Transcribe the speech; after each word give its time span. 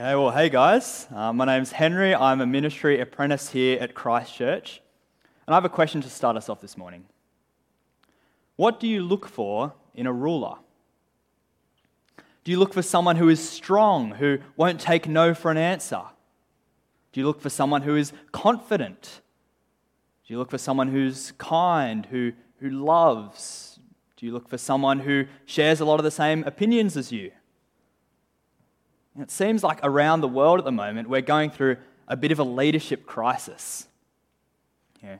Okay, 0.00 0.14
well, 0.14 0.30
hey 0.30 0.48
guys. 0.48 1.08
Uh, 1.12 1.32
my 1.32 1.44
name's 1.44 1.72
Henry. 1.72 2.14
I'm 2.14 2.40
a 2.40 2.46
ministry 2.46 3.00
apprentice 3.00 3.50
here 3.50 3.80
at 3.80 3.96
Christ 3.96 4.32
Church. 4.32 4.80
And 5.44 5.52
I 5.52 5.56
have 5.56 5.64
a 5.64 5.68
question 5.68 6.00
to 6.02 6.08
start 6.08 6.36
us 6.36 6.48
off 6.48 6.60
this 6.60 6.78
morning. 6.78 7.04
What 8.54 8.78
do 8.78 8.86
you 8.86 9.02
look 9.02 9.26
for 9.26 9.72
in 9.96 10.06
a 10.06 10.12
ruler? 10.12 10.54
Do 12.44 12.52
you 12.52 12.60
look 12.60 12.72
for 12.72 12.80
someone 12.80 13.16
who 13.16 13.28
is 13.28 13.40
strong, 13.48 14.12
who 14.12 14.38
won't 14.56 14.78
take 14.78 15.08
no 15.08 15.34
for 15.34 15.50
an 15.50 15.56
answer? 15.56 16.02
Do 17.10 17.18
you 17.18 17.26
look 17.26 17.40
for 17.40 17.50
someone 17.50 17.82
who 17.82 17.96
is 17.96 18.12
confident? 18.30 19.20
Do 20.24 20.32
you 20.32 20.38
look 20.38 20.52
for 20.52 20.58
someone 20.58 20.92
who's 20.92 21.32
kind, 21.38 22.06
who, 22.06 22.34
who 22.60 22.70
loves? 22.70 23.80
Do 24.16 24.26
you 24.26 24.32
look 24.32 24.48
for 24.48 24.58
someone 24.58 25.00
who 25.00 25.24
shares 25.44 25.80
a 25.80 25.84
lot 25.84 25.98
of 25.98 26.04
the 26.04 26.12
same 26.12 26.44
opinions 26.44 26.96
as 26.96 27.10
you? 27.10 27.32
It 29.20 29.30
seems 29.30 29.64
like 29.64 29.80
around 29.82 30.20
the 30.20 30.28
world 30.28 30.58
at 30.58 30.64
the 30.64 30.72
moment, 30.72 31.08
we're 31.08 31.20
going 31.20 31.50
through 31.50 31.76
a 32.06 32.16
bit 32.16 32.30
of 32.30 32.38
a 32.38 32.44
leadership 32.44 33.04
crisis. 33.04 33.88
Yeah. 35.02 35.18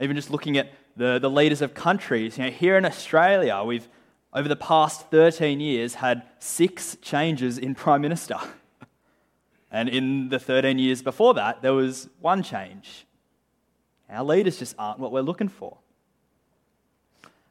Even 0.00 0.16
just 0.16 0.30
looking 0.30 0.56
at 0.56 0.72
the, 0.96 1.18
the 1.18 1.30
leaders 1.30 1.62
of 1.62 1.74
countries, 1.74 2.38
you 2.38 2.44
know, 2.44 2.50
here 2.50 2.76
in 2.76 2.84
Australia, 2.84 3.62
we've, 3.64 3.88
over 4.32 4.48
the 4.48 4.56
past 4.56 5.10
13 5.10 5.60
years, 5.60 5.94
had 5.94 6.24
six 6.40 6.96
changes 7.02 7.56
in 7.56 7.74
Prime 7.74 8.00
Minister. 8.00 8.36
and 9.70 9.88
in 9.88 10.28
the 10.28 10.38
13 10.38 10.78
years 10.78 11.00
before 11.00 11.34
that, 11.34 11.62
there 11.62 11.72
was 11.72 12.08
one 12.20 12.42
change. 12.42 13.06
Our 14.10 14.24
leaders 14.24 14.58
just 14.58 14.74
aren't 14.78 14.98
what 14.98 15.12
we're 15.12 15.22
looking 15.22 15.48
for. 15.48 15.78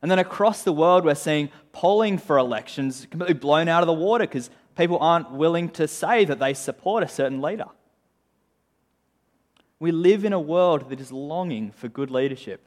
And 0.02 0.11
then 0.11 0.20
across 0.20 0.64
the 0.64 0.73
world, 0.73 1.05
we're 1.05 1.16
seeing 1.16 1.50
polling 1.72 2.17
for 2.17 2.38
elections 2.38 3.08
completely 3.09 3.36
blown 3.36 3.70
out 3.70 3.81
of 3.81 3.88
the 3.88 3.94
water 3.94 4.25
because 4.25 4.50
people 4.76 4.98
aren't 5.00 5.32
willing 5.32 5.70
to 5.70 5.88
say 5.88 6.26
that 6.26 6.40
they 6.40 6.54
support 6.54 7.04
a 7.04 7.08
certain 7.08 7.41
leader. 7.41 7.68
We 9.80 9.91
live 9.91 10.23
in 10.23 10.34
a 10.34 10.39
world 10.39 10.89
that 10.89 11.02
is 11.02 11.11
longing 11.11 11.72
for 11.72 11.88
good 11.88 12.09
leadership. 12.09 12.66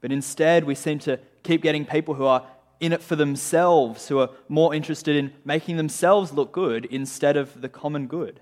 But 0.00 0.12
instead, 0.12 0.64
we 0.64 0.74
seem 0.74 0.98
to 1.00 1.20
keep 1.42 1.62
getting 1.62 1.84
people 1.84 2.14
who 2.14 2.24
are 2.24 2.46
in 2.80 2.92
it 2.92 3.02
for 3.02 3.16
themselves, 3.16 4.08
who 4.08 4.18
are 4.18 4.30
more 4.48 4.74
interested 4.74 5.14
in 5.16 5.32
making 5.44 5.76
themselves 5.76 6.32
look 6.32 6.52
good 6.52 6.86
instead 6.86 7.36
of 7.36 7.60
the 7.60 7.68
common 7.68 8.06
good. 8.06 8.40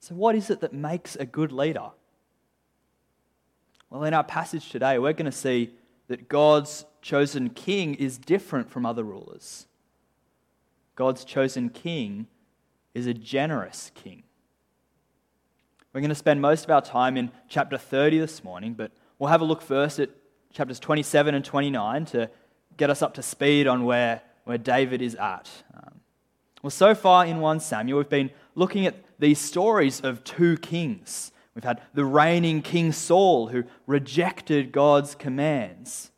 So, 0.00 0.16
what 0.16 0.34
is 0.34 0.50
it 0.50 0.60
that 0.60 0.72
makes 0.72 1.14
a 1.14 1.24
good 1.24 1.52
leader? 1.52 1.90
Well, 3.88 4.02
in 4.02 4.14
our 4.14 4.24
passage 4.24 4.70
today, 4.70 4.98
we're 4.98 5.12
going 5.12 5.30
to 5.30 5.32
see 5.36 5.74
that 6.08 6.28
God's 6.28 6.84
chosen 7.02 7.50
king 7.50 7.94
is 7.94 8.18
different 8.18 8.68
from 8.70 8.84
other 8.84 9.04
rulers. 9.04 9.66
God's 10.94 11.24
chosen 11.24 11.70
king 11.70 12.26
is 12.94 13.06
a 13.06 13.14
generous 13.14 13.90
king. 13.94 14.22
We're 15.92 16.00
going 16.00 16.10
to 16.10 16.14
spend 16.14 16.40
most 16.40 16.64
of 16.64 16.70
our 16.70 16.80
time 16.80 17.16
in 17.16 17.30
chapter 17.48 17.76
30 17.76 18.18
this 18.18 18.42
morning, 18.42 18.74
but 18.74 18.92
we'll 19.18 19.30
have 19.30 19.40
a 19.40 19.44
look 19.44 19.62
first 19.62 19.98
at 19.98 20.10
chapters 20.52 20.80
27 20.80 21.34
and 21.34 21.44
29 21.44 22.04
to 22.06 22.30
get 22.76 22.90
us 22.90 23.02
up 23.02 23.14
to 23.14 23.22
speed 23.22 23.66
on 23.66 23.84
where, 23.84 24.22
where 24.44 24.58
David 24.58 25.02
is 25.02 25.14
at. 25.16 25.50
Um, 25.74 26.00
well, 26.62 26.70
so 26.70 26.94
far 26.94 27.26
in 27.26 27.40
1 27.40 27.60
Samuel, 27.60 27.98
we've 27.98 28.08
been 28.08 28.30
looking 28.54 28.86
at 28.86 28.96
these 29.18 29.38
stories 29.38 30.00
of 30.00 30.24
two 30.24 30.56
kings. 30.58 31.32
We've 31.54 31.64
had 31.64 31.82
the 31.92 32.04
reigning 32.04 32.62
King 32.62 32.92
Saul 32.92 33.48
who 33.48 33.64
rejected 33.86 34.72
God's 34.72 35.14
commands. 35.14 36.10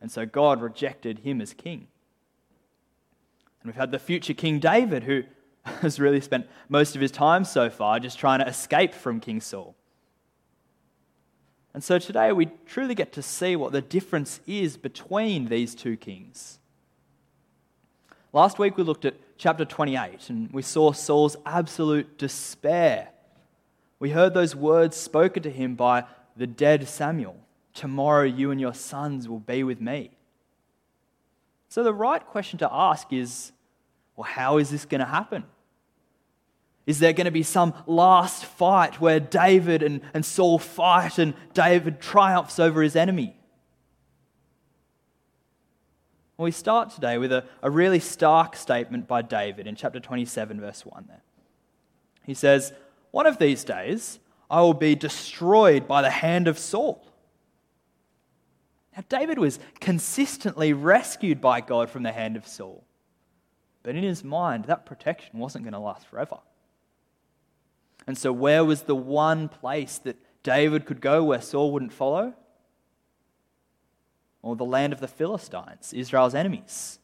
And 0.00 0.10
so 0.10 0.24
God 0.24 0.62
rejected 0.62 1.20
him 1.20 1.40
as 1.40 1.52
king. 1.52 1.88
And 3.62 3.70
we've 3.70 3.76
had 3.76 3.92
the 3.92 3.98
future 3.98 4.34
King 4.34 4.58
David, 4.58 5.04
who 5.04 5.22
has 5.64 6.00
really 6.00 6.20
spent 6.20 6.48
most 6.68 6.96
of 6.96 7.00
his 7.00 7.12
time 7.12 7.44
so 7.44 7.70
far 7.70 8.00
just 8.00 8.18
trying 8.18 8.40
to 8.40 8.46
escape 8.46 8.92
from 8.94 9.20
King 9.20 9.40
Saul. 9.40 9.76
And 11.74 11.82
so 11.82 11.98
today 11.98 12.32
we 12.32 12.50
truly 12.66 12.94
get 12.94 13.12
to 13.12 13.22
see 13.22 13.56
what 13.56 13.72
the 13.72 13.80
difference 13.80 14.40
is 14.46 14.76
between 14.76 15.46
these 15.46 15.74
two 15.74 15.96
kings. 15.96 16.58
Last 18.32 18.58
week 18.58 18.76
we 18.76 18.82
looked 18.82 19.04
at 19.04 19.14
chapter 19.38 19.64
28 19.64 20.28
and 20.28 20.52
we 20.52 20.62
saw 20.62 20.92
Saul's 20.92 21.36
absolute 21.46 22.18
despair. 22.18 23.08
We 24.00 24.10
heard 24.10 24.34
those 24.34 24.56
words 24.56 24.96
spoken 24.96 25.42
to 25.44 25.50
him 25.50 25.76
by 25.76 26.04
the 26.36 26.46
dead 26.46 26.88
Samuel. 26.88 27.36
Tomorrow 27.72 28.24
you 28.24 28.50
and 28.50 28.60
your 28.60 28.74
sons 28.74 29.28
will 29.28 29.40
be 29.40 29.62
with 29.62 29.80
me. 29.80 30.10
So 31.72 31.82
the 31.82 31.94
right 31.94 32.22
question 32.26 32.58
to 32.58 32.68
ask 32.70 33.14
is 33.14 33.50
well, 34.14 34.28
how 34.28 34.58
is 34.58 34.68
this 34.68 34.84
going 34.84 34.98
to 34.98 35.06
happen? 35.06 35.44
Is 36.84 36.98
there 36.98 37.14
going 37.14 37.24
to 37.24 37.30
be 37.30 37.42
some 37.42 37.72
last 37.86 38.44
fight 38.44 39.00
where 39.00 39.18
David 39.18 39.82
and, 39.82 40.02
and 40.12 40.22
Saul 40.22 40.58
fight 40.58 41.16
and 41.16 41.32
David 41.54 41.98
triumphs 41.98 42.58
over 42.58 42.82
his 42.82 42.94
enemy? 42.94 43.34
Well, 46.36 46.44
we 46.44 46.50
start 46.50 46.90
today 46.90 47.16
with 47.16 47.32
a, 47.32 47.46
a 47.62 47.70
really 47.70 48.00
stark 48.00 48.54
statement 48.54 49.08
by 49.08 49.22
David 49.22 49.66
in 49.66 49.74
chapter 49.74 49.98
27, 49.98 50.60
verse 50.60 50.84
1 50.84 51.06
there. 51.08 51.22
He 52.26 52.34
says, 52.34 52.74
One 53.12 53.24
of 53.24 53.38
these 53.38 53.64
days 53.64 54.18
I 54.50 54.60
will 54.60 54.74
be 54.74 54.94
destroyed 54.94 55.88
by 55.88 56.02
the 56.02 56.10
hand 56.10 56.48
of 56.48 56.58
Saul. 56.58 57.11
Now, 58.96 59.04
David 59.08 59.38
was 59.38 59.58
consistently 59.80 60.72
rescued 60.72 61.40
by 61.40 61.60
God 61.60 61.88
from 61.88 62.02
the 62.02 62.12
hand 62.12 62.36
of 62.36 62.46
Saul. 62.46 62.84
But 63.82 63.96
in 63.96 64.02
his 64.02 64.22
mind, 64.22 64.66
that 64.66 64.86
protection 64.86 65.38
wasn't 65.38 65.64
going 65.64 65.72
to 65.72 65.78
last 65.78 66.06
forever. 66.06 66.38
And 68.06 68.18
so, 68.18 68.32
where 68.32 68.64
was 68.64 68.82
the 68.82 68.96
one 68.96 69.48
place 69.48 69.98
that 69.98 70.16
David 70.42 70.86
could 70.86 71.00
go 71.00 71.24
where 71.24 71.40
Saul 71.40 71.72
wouldn't 71.72 71.92
follow? 71.92 72.34
Or 74.42 74.56
the 74.56 74.64
land 74.64 74.92
of 74.92 75.00
the 75.00 75.08
Philistines, 75.08 75.92
Israel's 75.92 76.34
enemies. 76.34 76.98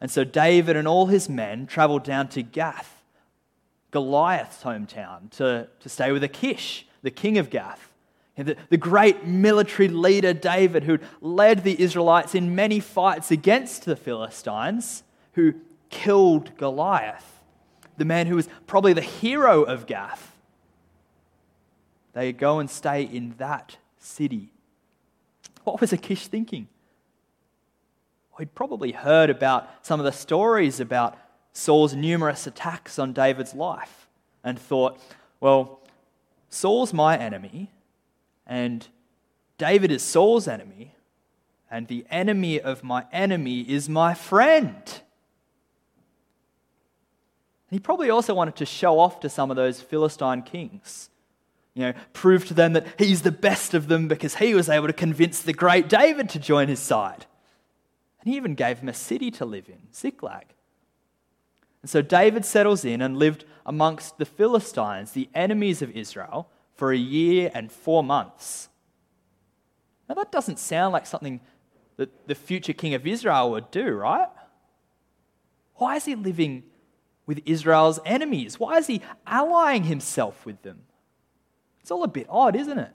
And 0.00 0.10
so, 0.10 0.24
David 0.24 0.76
and 0.76 0.86
all 0.86 1.06
his 1.06 1.28
men 1.28 1.66
traveled 1.66 2.04
down 2.04 2.28
to 2.28 2.42
Gath, 2.42 3.02
Goliath's 3.90 4.62
hometown, 4.62 5.30
to, 5.32 5.68
to 5.80 5.88
stay 5.88 6.12
with 6.12 6.24
Achish, 6.24 6.86
the 7.02 7.10
king 7.10 7.38
of 7.38 7.50
Gath. 7.50 7.87
The, 8.38 8.56
the 8.70 8.76
great 8.76 9.26
military 9.26 9.88
leader 9.88 10.32
David, 10.32 10.84
who 10.84 10.98
led 11.20 11.64
the 11.64 11.80
Israelites 11.80 12.34
in 12.34 12.54
many 12.54 12.78
fights 12.78 13.30
against 13.30 13.84
the 13.84 13.96
Philistines, 13.96 15.02
who 15.32 15.54
killed 15.90 16.56
Goliath, 16.56 17.42
the 17.96 18.04
man 18.04 18.28
who 18.28 18.36
was 18.36 18.48
probably 18.66 18.92
the 18.92 19.00
hero 19.00 19.62
of 19.62 19.86
Gath. 19.86 20.36
They 22.12 22.32
go 22.32 22.58
and 22.58 22.70
stay 22.70 23.02
in 23.02 23.34
that 23.38 23.76
city. 23.98 24.52
What 25.64 25.80
was 25.80 25.92
Achish 25.92 26.28
thinking? 26.28 26.68
Well, 28.30 28.38
he'd 28.38 28.54
probably 28.54 28.92
heard 28.92 29.30
about 29.30 29.68
some 29.82 30.00
of 30.00 30.04
the 30.04 30.12
stories 30.12 30.80
about 30.80 31.18
Saul's 31.52 31.94
numerous 31.94 32.46
attacks 32.46 32.98
on 32.98 33.12
David's 33.12 33.54
life 33.54 34.06
and 34.44 34.58
thought, 34.58 35.00
well, 35.40 35.80
Saul's 36.48 36.92
my 36.92 37.18
enemy, 37.18 37.70
and 38.48 38.88
David 39.58 39.92
is 39.92 40.02
Saul's 40.02 40.48
enemy, 40.48 40.94
and 41.70 41.86
the 41.86 42.06
enemy 42.10 42.60
of 42.60 42.82
my 42.82 43.04
enemy 43.12 43.60
is 43.60 43.88
my 43.88 44.14
friend. 44.14 45.02
He 47.70 47.78
probably 47.78 48.08
also 48.08 48.34
wanted 48.34 48.56
to 48.56 48.66
show 48.66 48.98
off 48.98 49.20
to 49.20 49.28
some 49.28 49.50
of 49.50 49.56
those 49.56 49.82
Philistine 49.82 50.42
kings. 50.42 51.10
You 51.74 51.84
know, 51.84 51.92
prove 52.12 52.46
to 52.46 52.54
them 52.54 52.72
that 52.72 52.86
he's 52.98 53.22
the 53.22 53.30
best 53.30 53.74
of 53.74 53.88
them 53.88 54.08
because 54.08 54.36
he 54.36 54.54
was 54.54 54.68
able 54.68 54.86
to 54.86 54.92
convince 54.92 55.42
the 55.42 55.52
great 55.52 55.88
David 55.88 56.28
to 56.30 56.38
join 56.38 56.68
his 56.68 56.80
side. 56.80 57.26
And 58.20 58.30
he 58.30 58.36
even 58.36 58.54
gave 58.54 58.78
him 58.78 58.88
a 58.88 58.94
city 58.94 59.30
to 59.32 59.44
live 59.44 59.68
in, 59.68 59.78
Ziklag. 59.94 60.46
And 61.82 61.90
so 61.90 62.02
David 62.02 62.44
settles 62.44 62.84
in 62.84 63.00
and 63.00 63.16
lived 63.16 63.44
amongst 63.64 64.18
the 64.18 64.24
Philistines, 64.24 65.12
the 65.12 65.28
enemies 65.34 65.82
of 65.82 65.90
Israel, 65.90 66.48
for 66.78 66.92
a 66.92 66.96
year 66.96 67.50
and 67.54 67.72
four 67.72 68.04
months. 68.04 68.68
Now, 70.08 70.14
that 70.14 70.30
doesn't 70.30 70.60
sound 70.60 70.92
like 70.92 71.06
something 71.06 71.40
that 71.96 72.28
the 72.28 72.36
future 72.36 72.72
king 72.72 72.94
of 72.94 73.04
Israel 73.04 73.50
would 73.50 73.72
do, 73.72 73.90
right? 73.90 74.28
Why 75.74 75.96
is 75.96 76.04
he 76.04 76.14
living 76.14 76.62
with 77.26 77.42
Israel's 77.44 77.98
enemies? 78.06 78.60
Why 78.60 78.78
is 78.78 78.86
he 78.86 79.02
allying 79.26 79.84
himself 79.84 80.46
with 80.46 80.62
them? 80.62 80.82
It's 81.80 81.90
all 81.90 82.04
a 82.04 82.08
bit 82.08 82.26
odd, 82.30 82.54
isn't 82.54 82.78
it? 82.78 82.92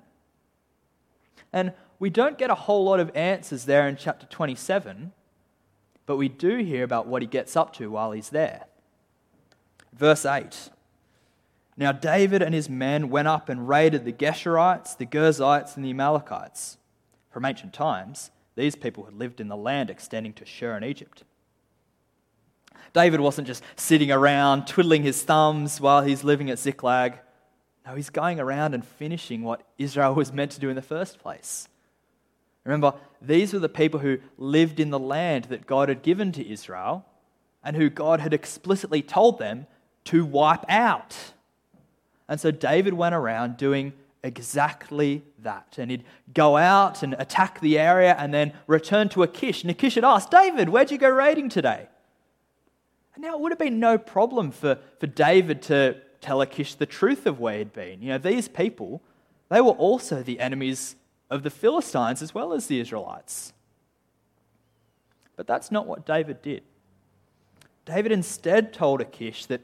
And 1.52 1.74
we 2.00 2.10
don't 2.10 2.38
get 2.38 2.50
a 2.50 2.56
whole 2.56 2.86
lot 2.86 3.02
of 3.02 3.12
answers 3.14 3.66
there 3.66 3.86
in 3.86 3.98
chapter 3.98 4.26
27, 4.28 5.12
but 6.06 6.16
we 6.16 6.30
do 6.30 6.58
hear 6.60 6.86
about 6.86 7.06
what 7.06 7.22
he 7.22 7.28
gets 7.28 7.58
up 7.58 7.74
to 7.74 7.92
while 7.92 8.14
he's 8.14 8.30
there. 8.30 8.64
Verse 9.92 10.26
8 10.26 10.70
Now 11.76 11.92
David 11.92 12.42
and 12.42 12.54
his 12.54 12.70
men 12.70 13.10
went 13.10 13.28
up 13.28 13.50
and 13.50 13.68
raided 13.68 14.06
the 14.06 14.14
Geshurites, 14.14 14.98
the 14.98 15.06
Girzites, 15.06 15.76
and 15.76 15.84
the 15.84 15.90
Amalekites. 15.90 16.78
From 17.32 17.46
ancient 17.46 17.74
times, 17.74 18.32
these 18.56 18.76
people 18.76 19.06
had 19.06 19.16
lived 19.16 19.42
in 19.42 19.48
the 19.48 19.58
land 19.58 19.90
extending 19.90 20.34
to 20.34 20.46
Shur 20.46 20.78
in 20.78 20.84
Egypt. 20.84 21.24
David 22.94 23.20
wasn't 23.20 23.48
just 23.48 23.64
sitting 23.76 24.12
around 24.12 24.68
twiddling 24.68 25.02
his 25.02 25.24
thumbs 25.24 25.82
while 25.82 26.04
he's 26.04 26.24
living 26.24 26.52
at 26.52 26.60
Ziklag. 26.60 27.20
No, 27.86 27.96
he's 27.96 28.12
going 28.12 28.40
around 28.40 28.76
and 28.76 28.86
finishing 28.86 29.42
what 29.42 29.64
Israel 29.80 30.14
was 30.14 30.32
meant 30.32 30.52
to 30.52 30.60
do 30.60 30.70
in 30.70 30.76
the 30.76 30.82
first 30.82 31.20
place. 31.20 31.68
Remember, 32.64 32.94
these 33.22 33.52
were 33.52 33.60
the 33.60 33.68
people 33.68 34.00
who 34.00 34.20
lived 34.38 34.80
in 34.80 34.90
the 34.90 35.00
land 35.00 35.46
that 35.46 35.66
God 35.66 35.90
had 35.90 36.04
given 36.04 36.32
to 36.34 36.48
Israel 36.48 37.06
and 37.64 37.76
who 37.76 37.90
God 37.90 38.20
had 38.20 38.34
explicitly 38.34 39.02
told 39.02 39.40
them 39.40 39.66
to 40.06 40.24
wipe 40.24 40.64
out. 40.70 41.16
And 42.28 42.40
so 42.40 42.52
David 42.52 42.94
went 42.94 43.16
around 43.16 43.58
doing 43.58 43.94
exactly 44.24 45.24
that. 45.40 45.76
And 45.78 45.92
he'd 45.92 46.06
go 46.34 46.58
out 46.58 47.04
and 47.04 47.16
attack 47.20 47.60
the 47.60 47.78
area 47.78 48.16
and 48.18 48.34
then 48.34 48.54
return 48.68 49.10
to 49.10 49.24
Achish. 49.24 49.64
And 49.64 49.72
Achish 49.72 49.96
had 49.96 50.04
asked, 50.04 50.32
David, 50.32 50.70
where'd 50.70 50.92
you 50.92 50.98
go 50.98 51.10
raiding 51.10 51.50
today? 51.50 51.88
And 53.16 53.24
now 53.24 53.36
it 53.36 53.42
would 53.42 53.52
have 53.52 53.60
been 53.60 53.80
no 53.80 53.98
problem 53.98 54.52
for, 54.52 54.80
for 55.00 55.08
David 55.08 55.62
to 55.64 55.98
tell 56.22 56.42
Achish 56.42 56.76
the 56.76 56.86
truth 56.86 57.26
of 57.26 57.40
where 57.40 57.60
he'd 57.60 57.74
been. 57.74 58.02
You 58.02 58.10
know, 58.10 58.18
these 58.18 58.48
people, 58.48 59.02
they 59.50 59.62
were 59.62 59.72
also 59.72 60.24
the 60.24 60.40
enemies 60.40 60.96
of 61.30 61.44
the 61.44 61.50
Philistines 61.50 62.22
as 62.22 62.34
well 62.34 62.54
as 62.54 62.68
the 62.68 62.80
Israelites. 62.80 63.54
But 65.36 65.48
that's 65.48 65.72
not 65.72 65.86
what 65.86 66.06
David 66.06 66.42
did. 66.42 66.64
David 67.86 68.12
instead 68.12 68.72
told 68.72 69.02
Achish 69.02 69.46
that 69.48 69.62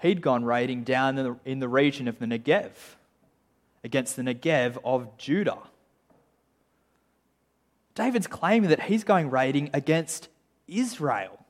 he'd 0.00 0.22
gone 0.22 0.44
raiding 0.44 0.84
down 0.84 1.18
in 1.44 1.60
the, 1.60 1.68
region 1.68 2.08
of 2.08 2.18
the 2.18 2.26
Negev 2.26 2.72
against 3.84 4.16
the 4.16 4.22
Negev 4.22 4.78
of 4.84 5.16
Judah. 5.18 5.58
David's 7.94 8.26
claiming 8.26 8.70
that 8.70 8.82
he's 8.82 9.04
going 9.04 9.30
raiding 9.30 9.70
against 9.74 10.28
Israel. 10.68 11.44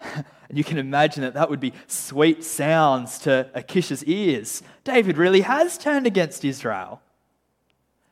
and 0.00 0.24
you 0.52 0.64
can 0.64 0.78
imagine 0.78 1.22
that 1.22 1.34
that 1.34 1.48
would 1.48 1.60
be 1.60 1.72
sweet 1.86 2.44
sounds 2.44 3.18
to 3.20 3.50
Achish's 3.54 4.04
ears. 4.04 4.62
David 4.84 5.16
really 5.16 5.40
has 5.42 5.78
turned 5.78 6.06
against 6.06 6.44
Israel. 6.44 7.00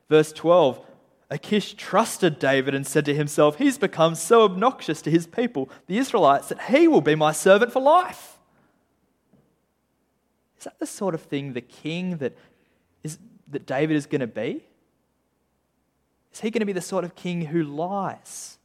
Verse 0.09 0.33
12 0.33 0.85
Achish 1.31 1.75
trusted 1.75 2.39
David 2.39 2.75
and 2.75 2.87
said 2.87 3.05
to 3.05 3.15
himself, 3.15 3.59
He's 3.59 3.77
become 3.77 4.15
so 4.15 4.45
obnoxious 4.45 5.03
to 5.03 5.11
his 5.11 5.27
people, 5.27 5.69
the 5.87 5.99
Israelites, 5.99 6.49
that 6.49 6.63
he 6.63 6.89
will 6.89 7.03
be 7.03 7.15
my 7.15 7.33
servant 7.33 7.71
for 7.71 7.83
life. 7.83 8.38
Is 10.59 10.65
that 10.65 10.79
the 10.79 10.87
sort 10.87 11.15
of 11.15 11.23
thing 11.23 11.53
the 11.53 11.61
king 11.61 12.19
that 12.19 12.37
is, 13.03 13.19
that 13.51 13.67
David 13.67 13.97
is 13.97 14.07
going 14.07 14.21
to 14.21 14.27
be? 14.27 14.65
Is 16.33 16.41
he 16.41 16.51
going 16.51 16.61
to 16.61 16.67
be 16.67 16.73
the 16.73 16.81
sort 16.81 17.05
of 17.05 17.15
king 17.15 17.47
who 17.47 17.63
lies? 17.63 18.59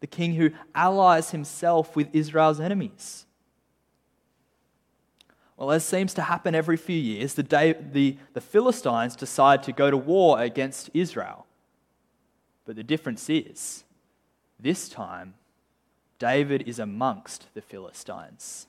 The 0.00 0.06
king 0.06 0.34
who 0.34 0.50
allies 0.74 1.30
himself 1.30 1.94
with 1.94 2.08
Israel's 2.14 2.58
enemies? 2.58 3.26
Well, 5.56 5.72
as 5.72 5.84
seems 5.84 6.14
to 6.14 6.22
happen 6.22 6.54
every 6.54 6.78
few 6.78 6.96
years, 6.96 7.34
the, 7.34 7.42
day, 7.42 7.74
the, 7.74 8.16
the 8.32 8.40
Philistines 8.40 9.14
decide 9.14 9.62
to 9.64 9.72
go 9.72 9.90
to 9.90 9.96
war 9.96 10.40
against 10.40 10.88
Israel. 10.94 11.46
But 12.64 12.76
the 12.76 12.82
difference 12.82 13.28
is, 13.28 13.84
this 14.58 14.88
time, 14.88 15.34
David 16.18 16.66
is 16.66 16.78
amongst 16.78 17.52
the 17.52 17.60
Philistines. 17.60 18.68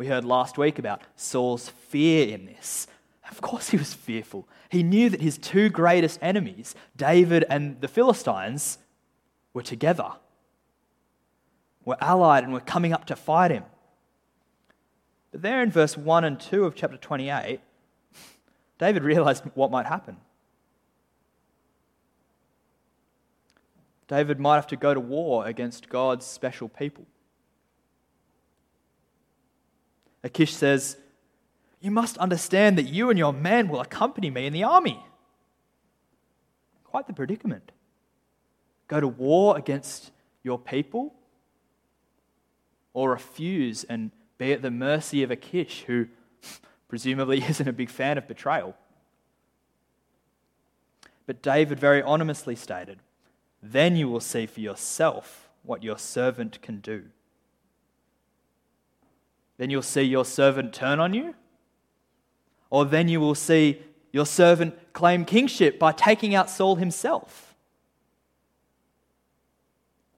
We 0.00 0.06
heard 0.06 0.24
last 0.24 0.56
week 0.56 0.78
about 0.78 1.02
Saul's 1.14 1.68
fear 1.68 2.34
in 2.34 2.46
this. 2.46 2.86
Of 3.30 3.42
course, 3.42 3.68
he 3.68 3.76
was 3.76 3.92
fearful. 3.92 4.48
He 4.70 4.82
knew 4.82 5.10
that 5.10 5.20
his 5.20 5.36
two 5.36 5.68
greatest 5.68 6.18
enemies, 6.22 6.74
David 6.96 7.44
and 7.50 7.78
the 7.82 7.86
Philistines, 7.86 8.78
were 9.52 9.60
together, 9.60 10.12
were 11.84 11.98
allied, 12.00 12.44
and 12.44 12.54
were 12.54 12.60
coming 12.60 12.94
up 12.94 13.04
to 13.08 13.14
fight 13.14 13.50
him. 13.50 13.64
But 15.32 15.42
there 15.42 15.62
in 15.62 15.70
verse 15.70 15.98
1 15.98 16.24
and 16.24 16.40
2 16.40 16.64
of 16.64 16.74
chapter 16.74 16.96
28, 16.96 17.60
David 18.78 19.04
realized 19.04 19.44
what 19.52 19.70
might 19.70 19.84
happen. 19.84 20.16
David 24.08 24.40
might 24.40 24.54
have 24.54 24.66
to 24.68 24.76
go 24.76 24.94
to 24.94 25.00
war 25.00 25.44
against 25.44 25.90
God's 25.90 26.24
special 26.24 26.70
people. 26.70 27.04
Achish 30.22 30.54
says, 30.54 30.96
you 31.80 31.90
must 31.90 32.18
understand 32.18 32.76
that 32.76 32.84
you 32.84 33.08
and 33.08 33.18
your 33.18 33.32
men 33.32 33.68
will 33.68 33.80
accompany 33.80 34.30
me 34.30 34.46
in 34.46 34.52
the 34.52 34.62
army. 34.62 35.02
Quite 36.84 37.06
the 37.06 37.14
predicament. 37.14 37.72
Go 38.86 39.00
to 39.00 39.08
war 39.08 39.56
against 39.56 40.10
your 40.42 40.58
people, 40.58 41.14
or 42.92 43.10
refuse 43.10 43.84
and 43.84 44.10
be 44.36 44.52
at 44.52 44.62
the 44.62 44.70
mercy 44.70 45.22
of 45.22 45.30
Achish, 45.30 45.84
who 45.86 46.08
presumably 46.88 47.42
isn't 47.48 47.68
a 47.68 47.72
big 47.72 47.88
fan 47.88 48.18
of 48.18 48.28
betrayal. 48.28 48.74
But 51.26 51.40
David 51.40 51.78
very 51.78 52.02
ominously 52.02 52.56
stated, 52.56 52.98
Then 53.62 53.96
you 53.96 54.08
will 54.08 54.20
see 54.20 54.46
for 54.46 54.60
yourself 54.60 55.48
what 55.62 55.82
your 55.82 55.96
servant 55.96 56.60
can 56.60 56.80
do. 56.80 57.04
Then 59.60 59.68
you'll 59.68 59.82
see 59.82 60.00
your 60.00 60.24
servant 60.24 60.72
turn 60.72 61.00
on 61.00 61.12
you 61.12 61.34
or 62.70 62.86
then 62.86 63.08
you 63.08 63.20
will 63.20 63.34
see 63.34 63.82
your 64.10 64.24
servant 64.24 64.74
claim 64.94 65.26
kingship 65.26 65.78
by 65.78 65.92
taking 65.92 66.34
out 66.34 66.48
Saul 66.48 66.76
himself. 66.76 67.54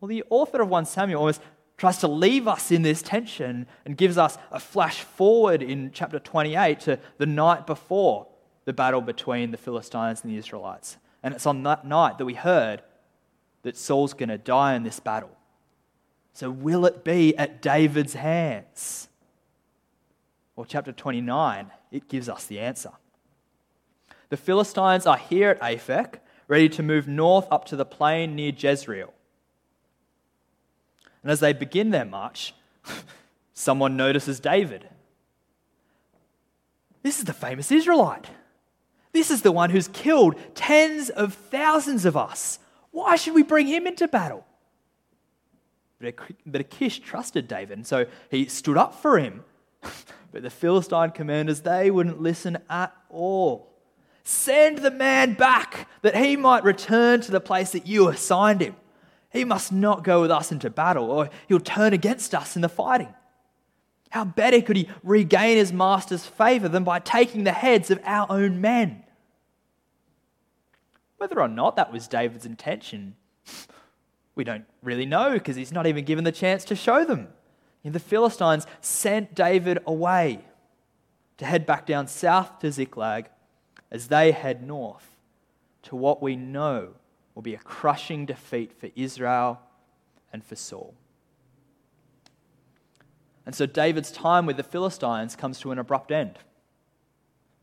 Well, 0.00 0.09
the 0.09 0.23
author 0.31 0.62
of 0.62 0.69
1 0.69 0.85
Samuel 0.85 1.19
almost 1.19 1.41
tries 1.77 1.99
to 1.99 2.06
leave 2.06 2.47
us 2.47 2.71
in 2.71 2.83
this 2.83 3.03
tension 3.03 3.67
and 3.85 3.97
gives 3.97 4.17
us 4.17 4.39
a 4.53 4.61
flash 4.61 5.00
forward 5.00 5.61
in 5.61 5.91
chapter 5.93 6.21
28 6.21 6.79
to 6.79 7.00
the 7.19 7.27
night 7.27 7.67
before 7.67 8.29
the 8.65 8.73
battle 8.73 9.00
between 9.00 9.50
the 9.50 9.56
Philistines 9.56 10.23
and 10.23 10.33
the 10.33 10.37
Israelites. 10.37 10.99
And 11.21 11.35
it's 11.35 11.47
on 11.47 11.65
that 11.65 11.85
night 11.85 12.19
that 12.19 12.27
we 12.27 12.35
heard 12.35 12.81
that 13.62 13.77
Saul's 13.77 14.15
going 14.15 14.29
to 14.29 14.38
die 14.38 14.75
in 14.75 14.85
this 14.85 15.00
battle. 15.00 15.37
So, 16.33 16.49
will 16.49 16.87
it 16.87 17.03
be 17.03 17.37
at 17.37 17.61
David's 17.61 18.15
hands? 18.15 19.09
Chapter 20.69 20.93
29 20.93 21.70
it 21.91 22.09
gives 22.09 22.29
us 22.29 22.47
the 22.47 22.59
answer. 22.59 22.93
The 24.31 24.37
Philistines 24.37 25.06
are 25.06 25.19
here 25.19 25.50
at 25.50 25.61
Aphek, 25.61 26.20
ready 26.49 26.69
to 26.70 26.82
move 26.82 27.06
north 27.06 27.47
up 27.50 27.67
to 27.67 27.76
the 27.76 27.85
plain 27.85 28.35
near 28.35 28.53
Jezreel. 28.56 29.12
And 31.23 31.31
as 31.31 31.41
they 31.41 31.53
begin 31.53 31.91
their 31.91 32.05
march, 32.05 32.55
someone 33.55 33.97
notices 33.97 34.41
David. 34.41 34.88
This 37.02 37.19
is 37.19 37.25
the 37.25 37.33
famous 37.35 37.71
Israelite. 37.71 38.26
This 39.12 39.31
is 39.31 39.42
the 39.42 39.52
one 39.52 39.71
who's 39.71 39.88
killed 39.88 40.37
tens 40.54 41.11
of 41.11 41.35
thousands 41.35 42.07
of 42.07 42.16
us. 42.16 42.59
Why 42.90 43.16
should 43.16 43.35
we 43.35 43.42
bring 43.42 43.66
him 43.66 43.87
into 43.87 44.09
battle? 44.09 44.47
But 46.00 46.61
Achish 46.61 47.00
trusted 47.00 47.47
David, 47.47 47.78
and 47.78 47.87
so 47.87 48.07
he 48.31 48.47
stood 48.47 48.76
up 48.76 48.95
for 48.95 49.19
him 49.19 49.45
But 50.33 50.43
the 50.43 50.51
Philistine 50.51 51.11
commanders, 51.11 51.61
they 51.61 51.91
wouldn't 51.91 52.23
listen 52.23 52.57
at 52.71 52.97
all. 53.11 53.71
Send 54.25 54.79
the 54.79 54.91
man 54.91 55.35
back 55.35 55.89
that 56.01 56.17
he 56.17 56.37
might 56.37 56.65
return 56.65 57.21
to 57.21 57.31
the 57.31 57.41
place 57.41 57.73
that 57.73 57.87
you 57.87 58.09
assigned 58.09 58.62
him. 58.62 58.75
He 59.31 59.45
must 59.45 59.73
not 59.73 60.05
go 60.05 60.23
with 60.23 60.31
us 60.31 60.51
into 60.51 60.71
battle, 60.71 61.11
or 61.11 61.29
he'll 61.49 61.61
turn 61.61 61.93
against 61.93 62.35
us 62.35 62.57
in 62.57 62.62
the 62.62 62.69
fighting. 62.69 63.12
How 64.11 64.25
better 64.25 64.61
could 64.61 64.77
he 64.77 64.89
regain 65.03 65.57
his 65.57 65.73
master's 65.73 66.27
favor 66.27 66.69
than 66.69 66.85
by 66.85 66.99
taking 66.99 67.45
the 67.45 67.53
heads 67.53 67.91
of 67.91 68.01
our 68.05 68.27
own 68.31 68.61
men? 68.61 69.05
Whether 71.17 71.41
or 71.41 71.49
not 71.49 71.77
that 71.77 71.93
was 71.93 72.09
David's 72.09 72.47
intention, 72.47 73.17
we 74.35 74.45
don't 74.45 74.65
really 74.83 75.07
know 75.07 75.33
because 75.33 75.57
he's 75.57 75.73
not 75.73 75.87
even 75.87 76.05
given 76.05 76.25
the 76.25 76.33
chance 76.33 76.65
to 76.67 76.77
show 76.77 77.05
them 77.05 77.29
the 77.91 77.99
Philistines 77.99 78.67
sent 78.81 79.35
David 79.35 79.81
away 79.87 80.45
to 81.39 81.45
head 81.45 81.67
back 81.67 81.87
down 81.87 82.07
south 82.07 82.61
to 82.61 82.71
Ziklag 82.71 83.29
as 83.91 84.07
they 84.07 84.31
head 84.31 84.65
north 84.65 85.17
to 85.83 85.97
what 85.97 86.23
we 86.23 86.37
know 86.37 86.91
will 87.35 87.43
be 87.43 87.55
a 87.55 87.59
crushing 87.59 88.25
defeat 88.25 88.73
for 88.73 88.91
Israel 88.95 89.61
and 90.33 90.45
for 90.45 90.55
Saul. 90.55 90.95
And 93.45 93.55
so 93.55 93.67
David's 93.67 94.12
time 94.12 94.47
with 94.47 94.57
the 94.57 94.62
Philistines 94.62 95.35
comes 95.35 95.59
to 95.61 95.73
an 95.73 95.79
abrupt 95.79 96.12
end. 96.12 96.39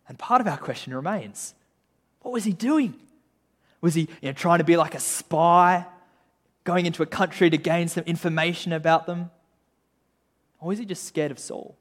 And 0.07 0.19
part 0.19 0.41
of 0.41 0.47
our 0.47 0.57
question 0.57 0.93
remains 0.93 1.53
what 2.21 2.33
was 2.33 2.43
he 2.43 2.51
doing? 2.51 2.95
Was 3.79 3.93
he 3.93 4.01
you 4.21 4.29
know, 4.29 4.33
trying 4.33 4.57
to 4.57 4.65
be 4.65 4.75
like 4.75 4.93
a 4.93 4.99
spy, 4.99 5.85
going 6.65 6.85
into 6.85 7.01
a 7.01 7.05
country 7.05 7.49
to 7.49 7.57
gain 7.57 7.87
some 7.87 8.03
information 8.03 8.73
about 8.73 9.05
them? 9.05 9.31
Or 10.59 10.73
is 10.73 10.79
he 10.79 10.85
just 10.85 11.05
scared 11.05 11.31
of 11.31 11.39
Saul? 11.39 11.77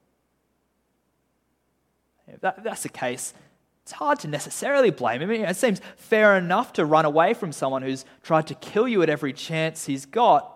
If, 2.26 2.40
that, 2.40 2.62
that's 2.62 2.82
the 2.82 2.88
case, 2.88 3.34
it's 3.82 3.92
hard 3.92 4.18
to 4.20 4.28
necessarily 4.28 4.90
blame 4.90 5.22
him. 5.22 5.30
It 5.30 5.56
seems 5.56 5.80
fair 5.96 6.36
enough 6.36 6.74
to 6.74 6.84
run 6.84 7.04
away 7.04 7.34
from 7.34 7.52
someone 7.52 7.82
who's 7.82 8.04
tried 8.22 8.46
to 8.48 8.54
kill 8.54 8.86
you 8.86 9.02
at 9.02 9.08
every 9.08 9.32
chance 9.32 9.86
he's 9.86 10.06
got. 10.06 10.54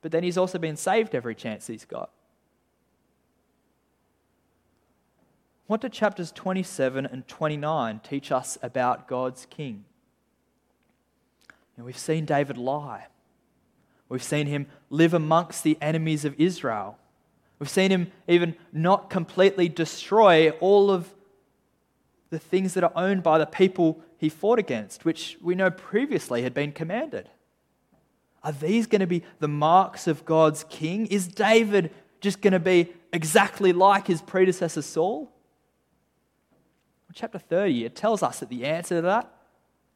but 0.00 0.10
then 0.10 0.22
he's 0.22 0.36
also 0.36 0.58
been 0.58 0.76
saved 0.76 1.14
every 1.14 1.34
chance 1.34 1.66
he's 1.66 1.84
got. 1.84 2.10
What 5.66 5.80
do 5.80 5.88
chapters 5.88 6.30
27 6.30 7.06
and 7.06 7.26
29 7.26 8.00
teach 8.00 8.30
us 8.30 8.58
about 8.62 9.08
God's 9.08 9.46
king? 9.46 9.84
We've 11.78 11.98
seen 11.98 12.24
David 12.24 12.56
lie. 12.56 13.06
We've 14.14 14.22
seen 14.22 14.46
him 14.46 14.68
live 14.90 15.12
amongst 15.12 15.64
the 15.64 15.76
enemies 15.80 16.24
of 16.24 16.38
Israel. 16.38 16.96
We've 17.58 17.68
seen 17.68 17.90
him 17.90 18.12
even 18.28 18.54
not 18.72 19.10
completely 19.10 19.68
destroy 19.68 20.50
all 20.60 20.88
of 20.88 21.12
the 22.30 22.38
things 22.38 22.74
that 22.74 22.84
are 22.84 22.92
owned 22.94 23.24
by 23.24 23.38
the 23.38 23.44
people 23.44 24.00
he 24.16 24.28
fought 24.28 24.60
against, 24.60 25.04
which 25.04 25.36
we 25.42 25.56
know 25.56 25.68
previously 25.68 26.42
had 26.42 26.54
been 26.54 26.70
commanded. 26.70 27.28
Are 28.44 28.52
these 28.52 28.86
going 28.86 29.00
to 29.00 29.08
be 29.08 29.24
the 29.40 29.48
marks 29.48 30.06
of 30.06 30.24
God's 30.24 30.64
king? 30.68 31.06
Is 31.08 31.26
David 31.26 31.92
just 32.20 32.40
going 32.40 32.52
to 32.52 32.60
be 32.60 32.92
exactly 33.12 33.72
like 33.72 34.06
his 34.06 34.22
predecessor 34.22 34.82
Saul? 34.82 35.28
chapter 37.12 37.40
30, 37.40 37.84
it 37.84 37.96
tells 37.96 38.22
us 38.22 38.38
that 38.38 38.48
the 38.48 38.64
answer 38.64 38.94
to 38.94 39.02
that 39.02 39.28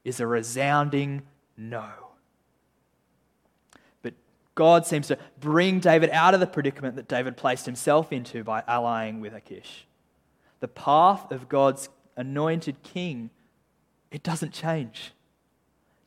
is 0.02 0.18
a 0.18 0.26
resounding 0.26 1.22
no. 1.56 2.07
God 4.58 4.84
seems 4.84 5.06
to 5.06 5.16
bring 5.38 5.78
David 5.78 6.10
out 6.10 6.34
of 6.34 6.40
the 6.40 6.46
predicament 6.48 6.96
that 6.96 7.06
David 7.06 7.36
placed 7.36 7.64
himself 7.64 8.12
into 8.12 8.42
by 8.42 8.64
allying 8.66 9.20
with 9.20 9.32
Achish. 9.32 9.86
The 10.58 10.66
path 10.66 11.30
of 11.30 11.48
God's 11.48 11.88
anointed 12.16 12.82
king, 12.82 13.30
it 14.10 14.24
doesn't 14.24 14.52
change. 14.52 15.12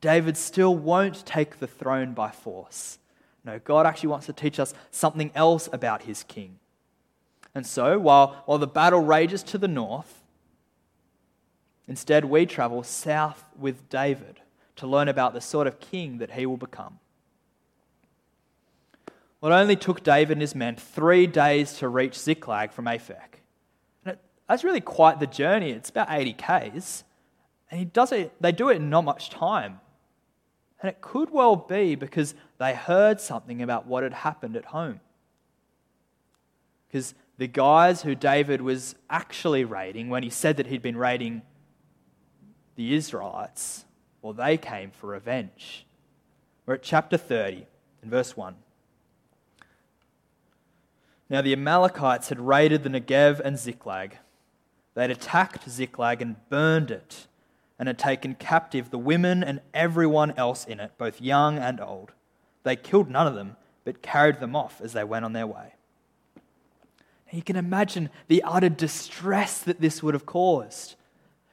David 0.02 0.36
still 0.36 0.76
won't 0.76 1.26
take 1.26 1.60
the 1.60 1.66
throne 1.68 2.12
by 2.14 2.30
force. 2.30 3.00
No, 3.46 3.58
God 3.58 3.86
actually 3.86 4.10
wants 4.10 4.26
to 4.26 4.34
teach 4.34 4.60
us 4.60 4.74
something 4.92 5.32
else 5.34 5.70
about 5.72 6.02
his 6.02 6.24
king. 6.24 6.60
And 7.56 7.66
so, 7.66 8.00
while, 8.00 8.44
while 8.48 8.58
the 8.58 8.68
battle 8.68 9.00
rages 9.00 9.44
to 9.44 9.58
the 9.58 9.70
north, 9.70 10.24
instead 11.88 12.26
we 12.26 12.46
travel 12.46 12.84
south 12.84 13.46
with 13.58 13.88
David 13.88 14.42
to 14.76 14.88
learn 14.88 15.08
about 15.08 15.34
the 15.34 15.40
sort 15.40 15.68
of 15.68 15.80
king 15.80 16.18
that 16.18 16.32
he 16.32 16.46
will 16.46 16.58
become. 16.58 17.00
Well, 19.42 19.52
it 19.52 19.56
only 19.60 19.76
took 19.76 20.04
David 20.04 20.34
and 20.34 20.42
his 20.42 20.54
men 20.54 20.76
three 20.76 21.26
days 21.26 21.74
to 21.80 21.90
reach 21.90 22.18
Ziklag 22.18 22.72
from 22.72 22.86
Aphek. 22.86 23.42
And 24.06 24.14
it, 24.14 24.20
that's 24.48 24.64
really 24.64 24.82
quite 24.82 25.20
the 25.20 25.26
journey. 25.28 25.72
It's 25.72 25.90
about 25.90 26.08
80 26.12 26.34
Ks. 26.34 27.04
And 27.72 27.80
he 27.80 27.86
does 27.86 28.12
it, 28.12 28.34
they 28.40 28.52
do 28.52 28.70
it 28.70 28.76
in 28.76 28.92
not 28.92 29.04
much 29.04 29.32
time. 29.32 29.80
And 30.80 30.90
it 30.90 31.02
could 31.02 31.32
well 31.32 31.56
be 31.56 31.96
because 31.96 32.36
they 32.60 32.76
heard 32.76 33.20
something 33.20 33.64
about 33.64 33.88
what 33.88 34.04
had 34.04 34.14
happened 34.14 34.56
at 34.56 34.66
home. 34.66 35.00
Because 36.88 37.16
the 37.38 37.48
guys 37.48 38.04
who 38.04 38.14
David 38.14 38.62
was 38.62 38.94
actually 39.10 39.64
raiding, 39.66 40.10
when 40.10 40.22
he 40.22 40.30
said 40.30 40.58
that 40.58 40.68
he'd 40.68 40.82
been 40.84 40.98
raiding 40.98 41.42
the 42.76 42.94
Israelites, 42.94 43.86
well, 44.22 44.34
they 44.34 44.58
came 44.58 44.92
for 44.92 45.08
revenge. 45.08 45.88
We're 46.66 46.76
at 46.76 46.84
chapter 46.84 47.18
30, 47.18 47.66
in 48.04 48.10
verse 48.10 48.38
1. 48.38 48.56
Now 51.32 51.42
the 51.42 51.54
Amalekites 51.54 52.28
had 52.28 52.42
raided 52.42 52.84
the 52.84 52.90
Negev 52.90 53.40
and 53.40 53.58
Ziklag. 53.58 54.18
They 54.96 55.04
had 55.04 55.12
attacked 55.12 55.70
Ziklag 55.70 56.22
and 56.22 56.36
burned 56.50 56.92
it 56.92 57.28
and 57.80 57.88
had 57.88 57.98
taken 57.98 58.36
captive 58.36 58.90
the 58.90 58.98
women 58.98 59.42
and 59.42 59.62
everyone 59.74 60.32
else 60.32 60.66
in 60.66 60.82
it, 60.82 60.92
both 60.98 61.22
young 61.22 61.58
and 61.58 61.80
old. 61.80 62.12
They 62.64 62.76
killed 62.76 63.10
none 63.10 63.28
of 63.28 63.36
them, 63.36 63.56
but 63.86 64.02
carried 64.02 64.42
them 64.42 64.58
off 64.58 64.82
as 64.82 64.92
they 64.92 65.06
went 65.06 65.24
on 65.24 65.32
their 65.32 65.48
way. 65.48 65.76
You 67.32 67.42
can 67.42 67.56
imagine 67.56 68.10
the 68.28 68.44
utter 68.44 68.68
distress 68.68 69.60
that 69.60 69.80
this 69.80 70.04
would 70.04 70.14
have 70.14 70.26
caused. 70.26 70.96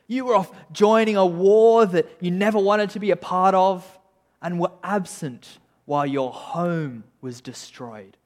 You 0.08 0.24
were 0.24 0.34
off 0.34 0.50
joining 0.72 1.14
a 1.14 1.24
war 1.24 1.86
that 1.86 2.10
you 2.20 2.32
never 2.32 2.58
wanted 2.58 2.90
to 2.90 2.98
be 2.98 3.12
a 3.12 3.16
part 3.16 3.54
of 3.54 4.00
and 4.42 4.58
were 4.58 4.72
absent 4.82 5.60
while 5.84 6.04
your 6.04 6.32
home 6.32 7.04
was 7.20 7.40
destroyed, 7.40 8.16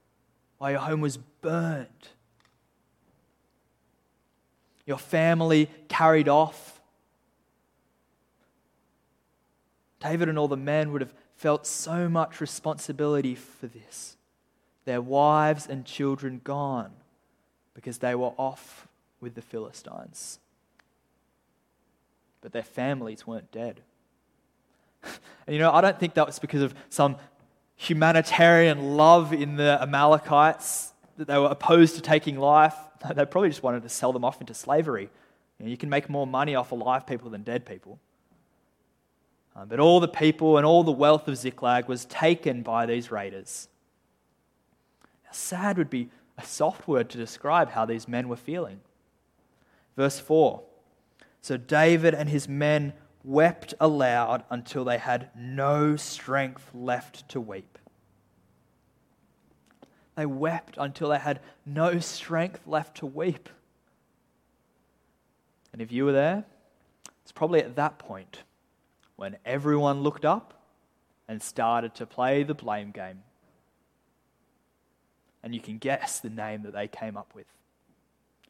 while 0.62 0.70
your 0.70 0.80
home 0.80 1.00
was 1.00 1.16
burned. 1.16 1.88
Your 4.86 4.96
family 4.96 5.68
carried 5.88 6.28
off 6.28 6.80
David 9.98 10.28
and 10.28 10.38
all 10.38 10.46
the 10.46 10.56
men 10.56 10.92
would 10.92 11.00
have 11.00 11.14
felt 11.34 11.66
so 11.66 12.08
much 12.08 12.40
responsibility 12.40 13.34
for 13.34 13.66
this. 13.66 14.16
Their 14.84 15.00
wives 15.00 15.66
and 15.66 15.84
children 15.84 16.40
gone 16.44 16.92
because 17.74 17.98
they 17.98 18.14
were 18.14 18.32
off 18.36 18.86
with 19.20 19.34
the 19.34 19.42
Philistines. 19.42 20.38
But 22.40 22.52
their 22.52 22.62
families 22.62 23.26
weren't 23.26 23.50
dead. 23.50 23.80
and 25.02 25.56
you 25.56 25.58
know, 25.58 25.72
I 25.72 25.80
don't 25.80 25.98
think 25.98 26.14
that 26.14 26.26
was 26.26 26.38
because 26.38 26.62
of 26.62 26.72
some 26.88 27.16
humanitarian 27.82 28.96
love 28.96 29.32
in 29.32 29.56
the 29.56 29.78
Amalekites 29.82 30.92
that 31.16 31.26
they 31.26 31.36
were 31.36 31.48
opposed 31.48 31.96
to 31.96 32.00
taking 32.00 32.38
life. 32.38 32.74
They 33.14 33.26
probably 33.26 33.48
just 33.48 33.64
wanted 33.64 33.82
to 33.82 33.88
sell 33.88 34.12
them 34.12 34.24
off 34.24 34.40
into 34.40 34.54
slavery. 34.54 35.10
You, 35.58 35.64
know, 35.64 35.70
you 35.70 35.76
can 35.76 35.88
make 35.88 36.08
more 36.08 36.24
money 36.24 36.54
off 36.54 36.70
alive 36.70 37.04
people 37.04 37.30
than 37.30 37.42
dead 37.42 37.66
people. 37.66 37.98
Um, 39.56 39.66
but 39.68 39.80
all 39.80 39.98
the 39.98 40.06
people 40.06 40.56
and 40.56 40.64
all 40.64 40.84
the 40.84 40.92
wealth 40.92 41.26
of 41.26 41.36
Ziklag 41.36 41.88
was 41.88 42.04
taken 42.04 42.62
by 42.62 42.86
these 42.86 43.10
raiders. 43.10 43.68
Now, 45.24 45.30
sad 45.32 45.78
would 45.78 45.90
be 45.90 46.10
a 46.38 46.44
soft 46.44 46.86
word 46.86 47.10
to 47.10 47.18
describe 47.18 47.70
how 47.70 47.84
these 47.84 48.06
men 48.06 48.28
were 48.28 48.36
feeling. 48.36 48.80
Verse 49.96 50.20
4 50.20 50.62
So 51.40 51.56
David 51.56 52.14
and 52.14 52.28
his 52.28 52.48
men 52.48 52.92
wept 53.24 53.74
aloud 53.80 54.44
until 54.50 54.84
they 54.84 54.98
had 54.98 55.30
no 55.36 55.96
strength 55.96 56.70
left 56.74 57.28
to 57.30 57.40
weep. 57.40 57.78
They 60.16 60.26
wept 60.26 60.76
until 60.78 61.08
they 61.08 61.18
had 61.18 61.40
no 61.64 61.98
strength 61.98 62.66
left 62.66 62.98
to 62.98 63.06
weep. 63.06 63.48
And 65.72 65.80
if 65.80 65.90
you 65.90 66.04
were 66.04 66.12
there, 66.12 66.44
it's 67.22 67.32
probably 67.32 67.60
at 67.60 67.76
that 67.76 67.98
point 67.98 68.42
when 69.16 69.36
everyone 69.46 70.02
looked 70.02 70.24
up 70.24 70.54
and 71.28 71.42
started 71.42 71.94
to 71.94 72.06
play 72.06 72.42
the 72.42 72.54
blame 72.54 72.90
game. 72.90 73.22
And 75.42 75.54
you 75.54 75.60
can 75.60 75.78
guess 75.78 76.20
the 76.20 76.30
name 76.30 76.62
that 76.62 76.72
they 76.72 76.88
came 76.88 77.16
up 77.16 77.34
with. 77.34 77.46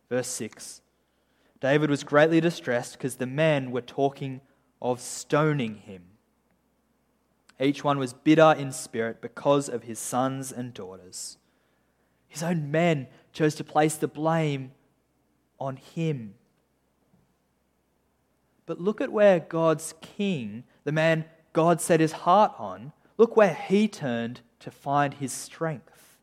Verse 0.08 0.28
6 0.28 0.80
David 1.60 1.90
was 1.90 2.02
greatly 2.02 2.40
distressed 2.40 2.94
because 2.94 3.16
the 3.16 3.26
men 3.26 3.70
were 3.70 3.82
talking 3.82 4.40
of 4.82 5.00
stoning 5.00 5.76
him. 5.76 6.02
Each 7.58 7.84
one 7.84 7.98
was 7.98 8.12
bitter 8.12 8.52
in 8.58 8.72
spirit 8.72 9.22
because 9.22 9.68
of 9.68 9.84
his 9.84 10.00
sons 10.00 10.50
and 10.50 10.74
daughters. 10.74 11.38
His 12.28 12.42
own 12.42 12.70
men 12.70 13.06
chose 13.32 13.54
to 13.54 13.64
place 13.64 13.94
the 13.94 14.08
blame 14.08 14.72
on 15.60 15.76
him. 15.76 16.34
But 18.66 18.80
look 18.80 19.00
at 19.00 19.12
where 19.12 19.38
God's 19.38 19.94
king, 20.00 20.64
the 20.82 20.92
man 20.92 21.24
God 21.52 21.80
set 21.80 22.00
his 22.00 22.12
heart 22.12 22.52
on, 22.58 22.92
look 23.16 23.36
where 23.36 23.54
he 23.54 23.86
turned 23.86 24.40
to 24.60 24.70
find 24.70 25.14
his 25.14 25.32
strength. 25.32 26.18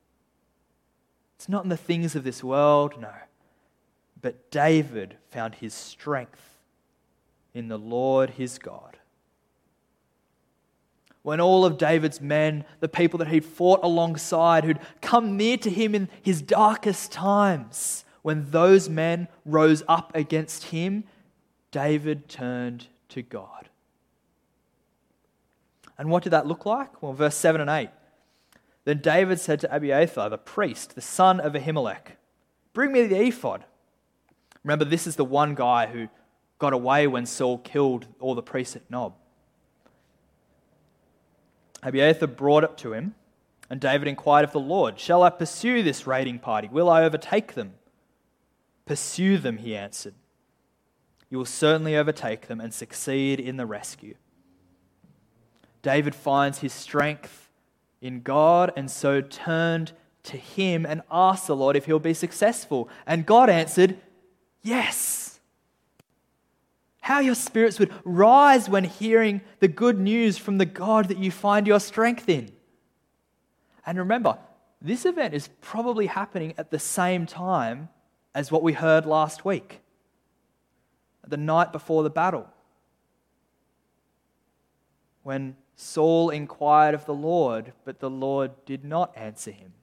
It's 1.37 1.47
not 1.47 1.63
in 1.63 1.69
the 1.69 1.77
things 1.77 2.15
of 2.15 2.25
this 2.25 2.43
world, 2.43 2.99
no. 2.99 3.13
But 4.21 4.51
David 4.51 5.15
found 5.29 5.55
his 5.55 5.73
strength 5.73 6.58
in 7.53 7.67
the 7.67 7.77
Lord 7.77 8.31
his 8.31 8.57
God. 8.57 8.97
When 11.21 11.41
all 11.41 11.65
of 11.65 11.77
David's 11.77 12.21
men, 12.21 12.63
the 12.79 12.87
people 12.87 13.19
that 13.19 13.27
he'd 13.27 13.45
fought 13.45 13.81
alongside, 13.83 14.63
who'd 14.63 14.79
come 15.01 15.35
near 15.35 15.57
to 15.57 15.69
him 15.69 15.93
in 15.93 16.09
his 16.21 16.41
darkest 16.41 17.11
times, 17.11 18.05
when 18.21 18.49
those 18.51 18.89
men 18.89 19.27
rose 19.45 19.83
up 19.87 20.15
against 20.15 20.65
him, 20.65 21.03
David 21.71 22.29
turned 22.29 22.87
to 23.09 23.21
God. 23.21 23.69
And 25.97 26.09
what 26.09 26.23
did 26.23 26.29
that 26.29 26.47
look 26.47 26.65
like? 26.65 27.03
Well, 27.03 27.13
verse 27.13 27.35
7 27.35 27.59
and 27.59 27.69
8. 27.69 27.89
Then 28.85 28.99
David 28.99 29.39
said 29.39 29.59
to 29.59 29.75
Abiathar, 29.75 30.29
the 30.29 30.37
priest, 30.37 30.95
the 30.95 31.01
son 31.01 31.39
of 31.39 31.53
Ahimelech, 31.53 32.13
Bring 32.73 32.91
me 32.91 33.05
the 33.05 33.21
ephod. 33.21 33.65
Remember, 34.63 34.85
this 34.85 35.05
is 35.05 35.15
the 35.15 35.25
one 35.25 35.55
guy 35.55 35.87
who 35.87 36.07
got 36.59 36.73
away 36.73 37.07
when 37.07 37.25
Saul 37.25 37.57
killed 37.57 38.05
all 38.19 38.35
the 38.35 38.43
priests 38.43 38.75
at 38.75 38.89
Nob. 38.91 39.13
Abiathar 41.81 42.27
brought 42.27 42.63
it 42.63 42.77
to 42.79 42.93
him, 42.93 43.15
and 43.69 43.79
David 43.79 44.07
inquired 44.07 44.43
of 44.43 44.51
the 44.51 44.59
Lord, 44.59 44.99
Shall 44.99 45.23
I 45.23 45.29
pursue 45.29 45.81
this 45.81 46.05
raiding 46.05 46.39
party? 46.39 46.67
Will 46.71 46.89
I 46.89 47.03
overtake 47.03 47.53
them? 47.53 47.73
Pursue 48.85 49.37
them, 49.37 49.57
he 49.57 49.75
answered 49.75 50.13
you 51.29 51.37
will 51.37 51.45
certainly 51.45 51.95
overtake 51.95 52.47
them 52.47 52.59
and 52.59 52.73
succeed 52.73 53.39
in 53.39 53.57
the 53.57 53.65
rescue. 53.65 54.15
David 55.81 56.15
finds 56.15 56.59
his 56.59 56.73
strength 56.73 57.49
in 58.01 58.21
God 58.21 58.73
and 58.75 58.89
so 58.89 59.21
turned 59.21 59.91
to 60.23 60.37
him 60.37 60.85
and 60.85 61.01
asked 61.11 61.47
the 61.47 61.55
Lord 61.55 61.75
if 61.75 61.85
he'll 61.85 61.99
be 61.99 62.13
successful. 62.13 62.89
And 63.05 63.25
God 63.25 63.49
answered, 63.49 63.97
Yes. 64.61 65.28
How 67.09 67.21
your 67.21 67.33
spirits 67.33 67.79
would 67.79 67.91
rise 68.05 68.69
when 68.69 68.83
hearing 68.83 69.41
the 69.61 69.67
good 69.67 69.99
news 69.99 70.37
from 70.37 70.59
the 70.59 70.65
God 70.67 71.07
that 71.07 71.17
you 71.17 71.31
find 71.31 71.65
your 71.65 71.79
strength 71.79 72.29
in. 72.29 72.51
And 73.83 73.97
remember, 73.97 74.37
this 74.79 75.07
event 75.07 75.33
is 75.33 75.49
probably 75.59 76.05
happening 76.05 76.53
at 76.55 76.69
the 76.69 76.77
same 76.77 77.25
time 77.25 77.89
as 78.35 78.51
what 78.51 78.61
we 78.61 78.73
heard 78.73 79.07
last 79.07 79.43
week, 79.43 79.81
the 81.27 81.35
night 81.35 81.71
before 81.71 82.03
the 82.03 82.11
battle, 82.11 82.47
when 85.23 85.55
Saul 85.75 86.29
inquired 86.29 86.93
of 86.93 87.07
the 87.07 87.15
Lord, 87.15 87.73
but 87.85 88.01
the 88.01 88.09
Lord 88.11 88.51
did 88.67 88.85
not 88.85 89.17
answer 89.17 89.49
him. 89.49 89.73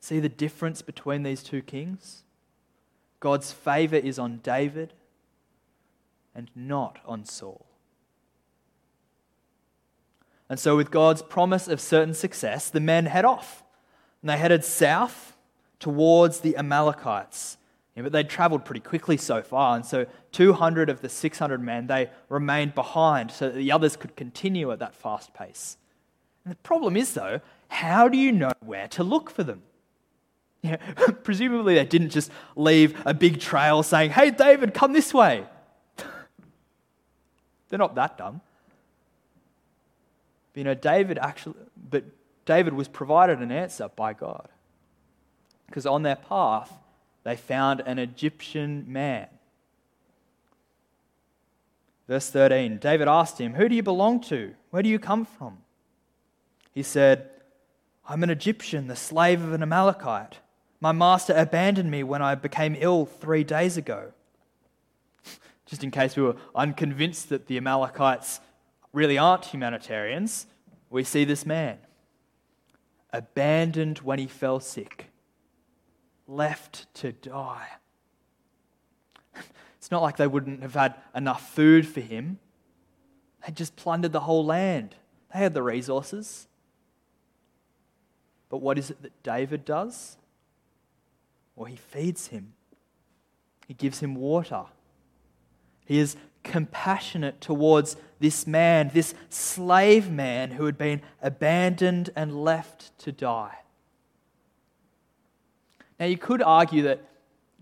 See 0.00 0.18
the 0.18 0.28
difference 0.28 0.82
between 0.82 1.22
these 1.22 1.44
two 1.44 1.62
kings? 1.62 2.24
God's 3.20 3.52
favor 3.52 3.94
is 3.94 4.18
on 4.18 4.38
David 4.38 4.92
and 6.36 6.50
not 6.54 6.98
on 7.06 7.24
Saul. 7.24 7.66
And 10.48 10.60
so, 10.60 10.76
with 10.76 10.92
God's 10.92 11.22
promise 11.22 11.66
of 11.66 11.80
certain 11.80 12.14
success, 12.14 12.70
the 12.70 12.78
men 12.78 13.06
head 13.06 13.24
off. 13.24 13.64
And 14.22 14.30
they 14.30 14.36
headed 14.36 14.64
south 14.64 15.36
towards 15.80 16.40
the 16.40 16.56
Amalekites. 16.56 17.58
Yeah, 17.96 18.02
but 18.02 18.12
they'd 18.12 18.28
traveled 18.28 18.64
pretty 18.64 18.80
quickly 18.80 19.16
so 19.16 19.42
far, 19.42 19.74
and 19.74 19.84
so 19.84 20.06
200 20.32 20.90
of 20.90 21.00
the 21.00 21.08
600 21.08 21.62
men, 21.62 21.86
they 21.86 22.10
remained 22.28 22.74
behind 22.74 23.30
so 23.30 23.48
that 23.48 23.56
the 23.56 23.72
others 23.72 23.96
could 23.96 24.14
continue 24.16 24.70
at 24.70 24.78
that 24.80 24.94
fast 24.94 25.32
pace. 25.32 25.78
And 26.44 26.52
the 26.52 26.58
problem 26.58 26.96
is, 26.96 27.14
though, 27.14 27.40
how 27.68 28.08
do 28.08 28.18
you 28.18 28.32
know 28.32 28.52
where 28.60 28.86
to 28.88 29.02
look 29.02 29.30
for 29.30 29.42
them? 29.42 29.62
Presumably, 31.22 31.74
they 31.74 31.86
didn't 31.86 32.10
just 32.10 32.30
leave 32.54 33.00
a 33.06 33.14
big 33.14 33.40
trail 33.40 33.82
saying, 33.82 34.10
Hey, 34.10 34.30
David, 34.30 34.74
come 34.74 34.92
this 34.92 35.14
way. 35.14 35.46
They're 37.68 37.78
not 37.78 37.94
that 37.96 38.18
dumb. 38.18 38.40
But 40.52 40.58
you 40.58 40.64
know, 40.64 40.74
David 40.74 41.18
actually, 41.18 41.56
but 41.90 42.04
David 42.44 42.72
was 42.74 42.88
provided 42.88 43.40
an 43.40 43.52
answer 43.52 43.88
by 43.94 44.12
God. 44.12 44.48
Because 45.66 45.86
on 45.86 46.02
their 46.02 46.16
path, 46.16 46.72
they 47.24 47.36
found 47.36 47.80
an 47.80 47.98
Egyptian 47.98 48.84
man. 48.86 49.26
Verse 52.08 52.30
13 52.30 52.78
David 52.78 53.08
asked 53.08 53.38
him, 53.38 53.54
Who 53.54 53.68
do 53.68 53.74
you 53.74 53.82
belong 53.82 54.20
to? 54.22 54.54
Where 54.70 54.82
do 54.82 54.88
you 54.88 54.98
come 54.98 55.24
from? 55.24 55.58
He 56.72 56.82
said, 56.82 57.30
I'm 58.08 58.22
an 58.22 58.30
Egyptian, 58.30 58.86
the 58.86 58.96
slave 58.96 59.42
of 59.42 59.52
an 59.52 59.62
Amalekite. 59.62 60.38
My 60.80 60.92
master 60.92 61.34
abandoned 61.34 61.90
me 61.90 62.02
when 62.02 62.22
I 62.22 62.34
became 62.34 62.76
ill 62.78 63.06
three 63.06 63.42
days 63.42 63.76
ago. 63.76 64.12
Just 65.66 65.82
in 65.82 65.90
case 65.90 66.16
we 66.16 66.22
were 66.22 66.36
unconvinced 66.54 67.28
that 67.28 67.46
the 67.46 67.56
Amalekites 67.56 68.40
really 68.92 69.18
aren't 69.18 69.46
humanitarians, 69.46 70.46
we 70.88 71.04
see 71.04 71.24
this 71.24 71.44
man 71.44 71.78
abandoned 73.12 73.98
when 73.98 74.18
he 74.18 74.26
fell 74.26 74.60
sick, 74.60 75.06
left 76.26 76.92
to 76.94 77.12
die. 77.12 77.68
It's 79.78 79.90
not 79.90 80.02
like 80.02 80.16
they 80.16 80.26
wouldn't 80.26 80.62
have 80.62 80.74
had 80.74 80.94
enough 81.14 81.54
food 81.54 81.86
for 81.86 82.00
him. 82.00 82.38
They 83.46 83.52
just 83.52 83.76
plundered 83.76 84.12
the 84.12 84.20
whole 84.20 84.44
land. 84.44 84.96
They 85.32 85.38
had 85.38 85.54
the 85.54 85.62
resources. 85.62 86.48
But 88.48 88.58
what 88.58 88.78
is 88.78 88.90
it 88.90 89.02
that 89.02 89.22
David 89.22 89.64
does? 89.64 90.16
Well, 91.54 91.66
he 91.66 91.76
feeds 91.76 92.28
him, 92.28 92.52
he 93.66 93.74
gives 93.74 94.00
him 94.00 94.14
water. 94.14 94.64
He 95.86 95.98
is 95.98 96.16
compassionate 96.42 97.40
towards 97.40 97.96
this 98.20 98.46
man, 98.46 98.90
this 98.92 99.14
slave 99.28 100.10
man 100.10 100.52
who 100.52 100.66
had 100.66 100.76
been 100.76 101.00
abandoned 101.22 102.10
and 102.14 102.44
left 102.44 102.96
to 103.00 103.12
die. 103.12 103.58
Now, 105.98 106.06
you 106.06 106.18
could 106.18 106.42
argue 106.42 106.82
that 106.82 107.02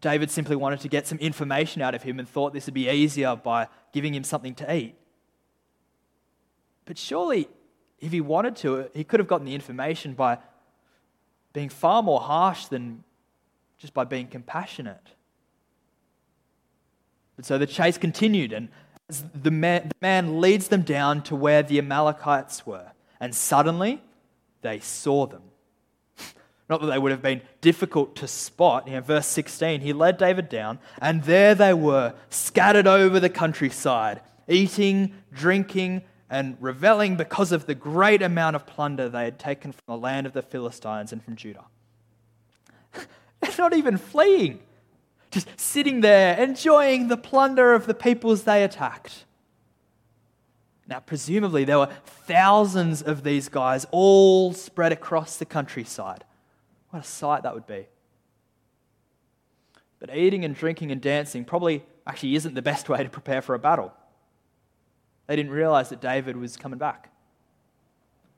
David 0.01 0.31
simply 0.31 0.57
wanted 0.57 0.81
to 0.81 0.89
get 0.89 1.07
some 1.07 1.19
information 1.19 1.81
out 1.81 1.95
of 1.95 2.03
him 2.03 2.19
and 2.19 2.29
thought 2.29 2.53
this 2.53 2.67
would 2.67 2.75
be 2.75 2.91
easier 2.91 3.37
by 3.37 3.69
giving 3.93 4.15
him 4.15 4.25
something 4.25 4.55
to 4.57 4.75
eat. 4.75 4.97
But 6.85 6.99
surely, 6.99 7.49
if 8.01 8.13
he 8.13 8.21
wanted 8.21 8.57
to, 8.57 8.91
he 8.93 9.05
could 9.05 9.21
have 9.21 9.29
gotten 9.29 9.47
the 9.47 9.55
information 9.55 10.15
by 10.15 10.39
being 11.53 11.69
far 11.69 12.03
more 12.03 12.21
harsh 12.21 12.67
than 12.67 13.05
just 13.79 13.95
by 13.95 14.05
being 14.05 14.27
compassionate. 14.27 15.15
But 17.37 17.45
so 17.47 17.59
the 17.59 17.67
chase 17.67 17.99
continued, 17.99 18.53
and 18.53 18.69
the 19.09 19.51
man, 19.51 19.89
the 19.89 19.97
man 20.01 20.41
leads 20.41 20.69
them 20.69 20.83
down 20.83 21.23
to 21.25 21.37
where 21.37 21.63
the 21.63 21.79
Amalekites 21.79 22.67
were, 22.67 22.93
and 23.21 23.35
suddenly 23.35 24.03
they 24.63 24.79
saw 24.79 25.27
them. 25.27 25.43
Not 26.71 26.81
that 26.81 26.87
they 26.87 26.99
would 26.99 27.13
have 27.13 27.23
been 27.23 27.43
difficult 27.61 28.17
to 28.17 28.29
spot. 28.29 28.87
You 28.87 28.95
know, 28.95 29.01
verse 29.01 29.27
16, 29.27 29.81
he 29.81 29.93
led 29.93 30.17
David 30.17 30.49
down, 30.49 30.79
and 31.01 31.23
there 31.25 31.55
they 31.55 31.75
were, 31.75 32.15
scattered 32.31 32.87
over 32.87 33.21
the 33.21 33.29
countryside, 33.29 34.21
eating, 34.49 35.15
drinking, 35.33 36.03
and 36.31 36.57
reveling 36.61 37.17
because 37.17 37.53
of 37.53 37.67
the 37.67 37.75
great 37.75 38.23
amount 38.23 38.57
of 38.57 38.67
plunder 38.67 39.09
they 39.09 39.25
had 39.25 39.39
taken 39.39 39.73
from 39.73 39.85
the 39.87 39.97
land 39.97 40.27
of 40.27 40.33
the 40.33 40.43
Philistines 40.43 41.13
and 41.13 41.23
from 41.23 41.37
Judah. 41.37 41.65
They're 42.93 43.51
not 43.59 43.75
even 43.75 43.99
fleeing, 43.99 44.61
just 45.35 45.49
sitting 45.59 46.01
there, 46.01 46.41
enjoying 46.41 47.09
the 47.09 47.17
plunder 47.17 47.75
of 47.75 47.87
the 47.87 47.95
peoples 47.95 48.45
they 48.45 48.63
attacked. 48.63 49.25
Now, 50.87 51.01
presumably, 51.01 51.65
there 51.65 51.79
were 51.79 51.91
thousands 52.05 53.03
of 53.03 53.25
these 53.25 53.49
guys 53.49 53.87
all 53.91 54.53
spread 54.53 54.93
across 54.93 55.37
the 55.37 55.45
countryside. 55.45 56.25
What 56.91 57.01
a 57.01 57.07
sight 57.07 57.43
that 57.43 57.55
would 57.55 57.67
be. 57.67 57.87
But 59.99 60.15
eating 60.15 60.45
and 60.45 60.55
drinking 60.55 60.93
and 60.93 61.01
dancing 61.01 61.45
probably 61.45 61.85
actually 62.07 62.37
isn't 62.37 62.55
the 62.55 62.63
best 62.63 62.89
way 62.89 63.03
to 63.03 63.09
prepare 63.09 63.43
for 63.43 63.55
a 63.55 63.59
battle. 63.59 63.93
They 65.27 65.37
didn't 65.37 65.53
realize 65.53 65.89
that 65.89 66.01
David 66.01 66.37
was 66.37 66.57
coming 66.57 66.79
back. 66.79 67.11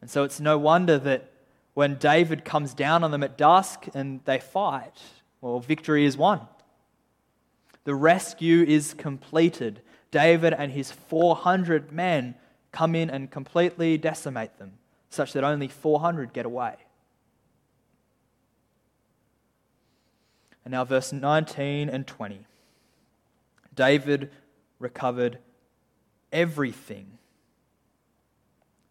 And 0.01 0.09
so 0.09 0.23
it's 0.23 0.41
no 0.41 0.57
wonder 0.57 0.99
that 0.99 1.33
when 1.75 1.97
David 1.97 2.45
comes 2.45 2.73
down 2.73 3.03
on 3.03 3.11
them 3.11 3.25
at 3.25 3.37
dusk 3.37 3.87
and 3.93 4.21
they 4.25 4.39
fight, 4.39 5.03
well, 5.41 5.59
victory 5.59 6.05
is 6.05 6.17
won. 6.17 6.47
The 7.87 7.95
rescue 7.95 8.65
is 8.65 8.95
completed. 8.95 9.81
David 10.11 10.53
and 10.53 10.73
his 10.73 10.91
400 10.91 11.93
men 11.93 12.35
come 12.73 12.97
in 12.97 13.09
and 13.09 13.31
completely 13.31 13.97
decimate 13.97 14.59
them, 14.59 14.73
such 15.09 15.33
that 15.33 15.45
only 15.45 15.69
400 15.69 16.33
get 16.33 16.45
away. 16.45 16.75
And 20.65 20.73
now, 20.73 20.85
verse 20.85 21.13
19 21.13 21.89
and 21.89 22.05
20. 22.09 22.45
David 23.73 24.33
recovered 24.81 25.39
everything 26.33 27.19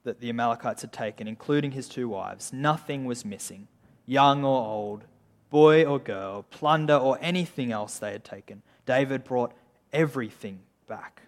that 0.06 0.22
the 0.22 0.30
Amalekites 0.30 0.84
had 0.84 0.94
taken, 0.94 1.28
including 1.28 1.72
his 1.72 1.90
two 1.90 2.08
wives. 2.08 2.54
Nothing 2.54 3.04
was 3.04 3.26
missing, 3.26 3.68
young 4.06 4.46
or 4.46 4.66
old, 4.66 5.04
boy 5.50 5.84
or 5.84 6.00
girl, 6.00 6.44
plunder 6.44 6.96
or 6.96 7.18
anything 7.20 7.74
else 7.74 8.00
they 8.00 8.14
had 8.14 8.24
taken. 8.24 8.62
David 8.86 9.24
brought 9.24 9.54
everything 9.91 10.60
back. 10.88 11.24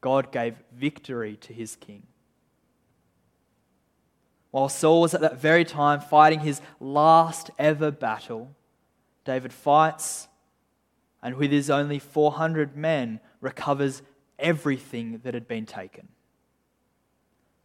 God 0.00 0.32
gave 0.32 0.56
victory 0.72 1.36
to 1.42 1.52
his 1.52 1.76
king. 1.76 2.04
While 4.50 4.68
Saul 4.68 5.02
was 5.02 5.14
at 5.14 5.20
that 5.20 5.40
very 5.40 5.64
time 5.64 6.00
fighting 6.00 6.40
his 6.40 6.60
last 6.80 7.50
ever 7.58 7.90
battle, 7.90 8.54
David 9.24 9.52
fights 9.52 10.28
and 11.22 11.36
with 11.36 11.52
his 11.52 11.70
only 11.70 11.98
400 11.98 12.76
men 12.76 13.20
recovers 13.40 14.02
everything 14.38 15.20
that 15.22 15.34
had 15.34 15.46
been 15.46 15.66
taken. 15.66 16.08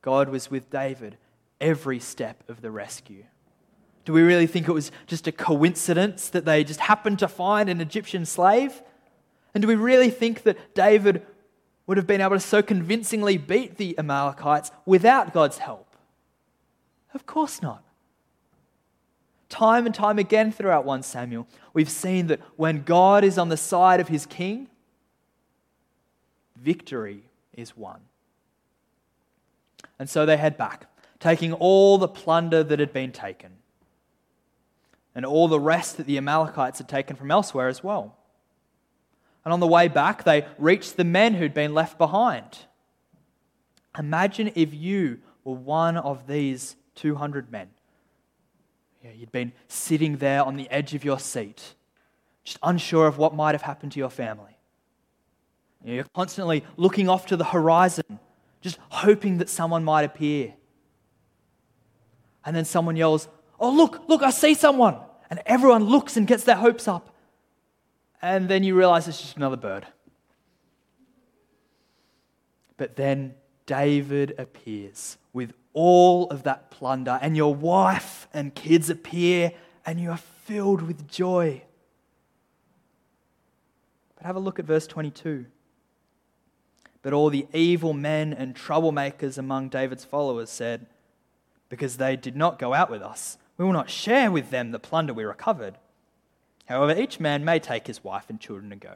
God 0.02 0.30
was 0.30 0.52
with 0.52 0.69
David 0.69 1.17
every 1.60 2.00
step 2.00 2.43
of 2.50 2.62
the 2.62 2.69
rescue. 2.69 3.24
Do 4.06 4.13
we 4.13 4.22
really 4.22 4.48
think 4.48 4.68
it 4.68 4.72
was 4.72 4.91
just 5.08 5.28
a 5.28 5.32
coincidence 5.32 6.30
that 6.30 6.46
they 6.46 6.63
just 6.63 6.80
happened 6.80 7.20
to 7.20 7.28
find 7.28 7.70
an 7.70 7.82
Egyptian 7.82 8.26
slave? 8.26 8.82
And 9.54 9.62
do 9.62 9.68
we 9.68 9.76
really 9.76 10.10
think 10.10 10.44
that 10.44 10.76
David 10.76 11.26
would 11.88 11.98
have 11.98 12.08
been 12.08 12.22
able 12.22 12.36
to 12.36 12.39
so 12.39 12.62
convincingly 12.62 13.38
beat 13.38 13.78
the 13.78 13.98
Amalekites 13.98 14.72
without 14.86 15.34
God's 15.34 15.58
help? 15.58 15.96
Of 17.13 17.26
course 17.26 17.62
not. 17.62 17.84
Time 19.50 19.86
and 19.86 19.96
time 19.96 20.20
again 20.20 20.52
throughout 20.52 20.86
1 20.86 21.04
Samuel, 21.04 21.48
we've 21.74 21.89
seen 21.89 22.28
that 22.28 22.41
when 22.56 22.84
God 22.84 23.24
is 23.24 23.38
on 23.38 23.50
the 23.50 23.58
side 23.58 24.00
of 24.00 24.08
his 24.08 24.26
king, 24.26 24.68
victory 26.56 27.24
is 27.54 27.78
won. 27.78 28.02
And 29.98 30.10
so 30.10 30.26
they 30.26 30.38
head 30.38 30.58
back, 30.58 30.88
taking 31.20 31.54
all 31.54 31.98
the 31.98 32.08
plunder 32.08 32.63
that 32.63 32.80
had 32.80 32.91
been 32.91 33.12
taken, 33.12 33.52
and 35.15 35.25
all 35.25 35.47
the 35.47 35.60
rest 35.60 35.97
that 35.97 36.06
the 36.06 36.17
Amalekites 36.17 36.78
had 36.78 36.89
taken 36.89 37.15
from 37.15 37.32
elsewhere 37.32 37.69
as 37.69 37.84
well. 37.84 38.17
And 39.45 39.54
on 39.54 39.62
the 39.62 39.67
way 39.67 39.88
back, 39.88 40.23
they 40.23 40.45
reached 40.58 40.97
the 40.97 41.04
men 41.04 41.36
who'd 41.36 41.54
been 41.54 41.73
left 41.73 41.97
behind. 41.97 42.60
Imagine 43.97 44.51
if 44.56 44.73
you 44.73 45.19
were 45.45 45.54
one 45.54 45.95
of 45.95 46.28
these 46.28 46.75
200 46.95 47.51
men. 47.51 47.69
You'd 49.15 49.32
been 49.32 49.54
sitting 49.67 50.17
there 50.17 50.43
on 50.43 50.56
the 50.56 50.69
edge 50.71 50.95
of 50.95 51.06
your 51.06 51.19
seat, 51.19 51.75
just 52.43 52.58
unsure 52.63 53.06
of 53.06 53.17
what 53.19 53.36
might 53.36 53.54
have 53.54 53.62
happened 53.62 53.91
to 53.93 53.99
your 53.99 54.10
family. 54.10 54.58
You're 55.84 56.06
constantly 56.15 56.63
looking 56.75 57.08
off 57.08 57.28
to 57.28 57.38
the 57.38 57.43
horizon, 57.43 58.19
just 58.62 58.80
hoping 58.89 59.38
that 59.38 59.49
someone 59.49 59.84
might 59.84 60.01
appear. 60.01 60.56
And 62.43 62.56
then 62.56 62.65
someone 62.65 62.95
yells, 62.95 63.28
Oh, 63.60 63.71
look, 63.71 64.10
look, 64.10 64.23
I 64.23 64.32
see 64.32 64.56
someone. 64.56 64.97
And 65.30 65.42
everyone 65.46 65.86
looks 65.86 66.18
and 66.18 66.28
gets 66.28 66.44
their 66.44 66.56
hopes 66.56 66.88
up 66.88 67.16
and 68.26 68.50
then 68.50 68.64
you 68.64 68.76
realize 68.76 69.08
it's 69.08 69.22
just 69.22 69.38
another 69.38 69.56
bird. 69.56 69.86
But 72.76 72.96
then 72.96 73.36
David 73.68 74.34
appears 74.40 75.20
with 75.32 75.54
all 75.74 76.28
of 76.32 76.42
that 76.42 76.72
plunder, 76.72 77.20
and 77.22 77.38
your 77.38 77.54
wife 77.54 78.28
and 78.34 78.56
kids 78.56 78.90
appear, 78.90 79.52
and 79.86 80.00
you 80.00 80.10
are 80.10 80.18
filled 80.18 80.82
with 80.82 81.08
joy. 81.08 81.62
But 84.16 84.26
have 84.26 84.36
a 84.36 84.40
look 84.40 84.58
at 84.58 84.66
verse 84.66 84.88
22. 84.88 85.46
But 87.04 87.14
all 87.14 87.30
the 87.30 87.46
evil 87.54 87.94
men 87.94 88.34
and 88.34 88.56
troublemakers 88.56 89.38
among 89.38 89.70
David's 89.70 90.04
followers 90.04 90.50
said, 90.50 90.88
Because 91.70 91.98
they 91.98 92.16
did 92.16 92.36
not 92.36 92.58
go 92.58 92.74
out 92.74 92.90
with 92.90 93.04
us, 93.04 93.38
we 93.58 93.65
will 93.65 93.74
not 93.74 93.89
share 93.89 94.32
with 94.32 94.50
them 94.50 94.72
the 94.72 94.80
plunder 94.80 95.13
we 95.13 95.24
recovered. 95.24 95.78
However, 96.65 97.00
each 97.00 97.20
man 97.20 97.46
may 97.46 97.60
take 97.60 97.88
his 97.88 98.04
wife 98.04 98.30
and 98.30 98.39
children 98.39 98.72
and 98.72 98.82
go. 98.82 98.94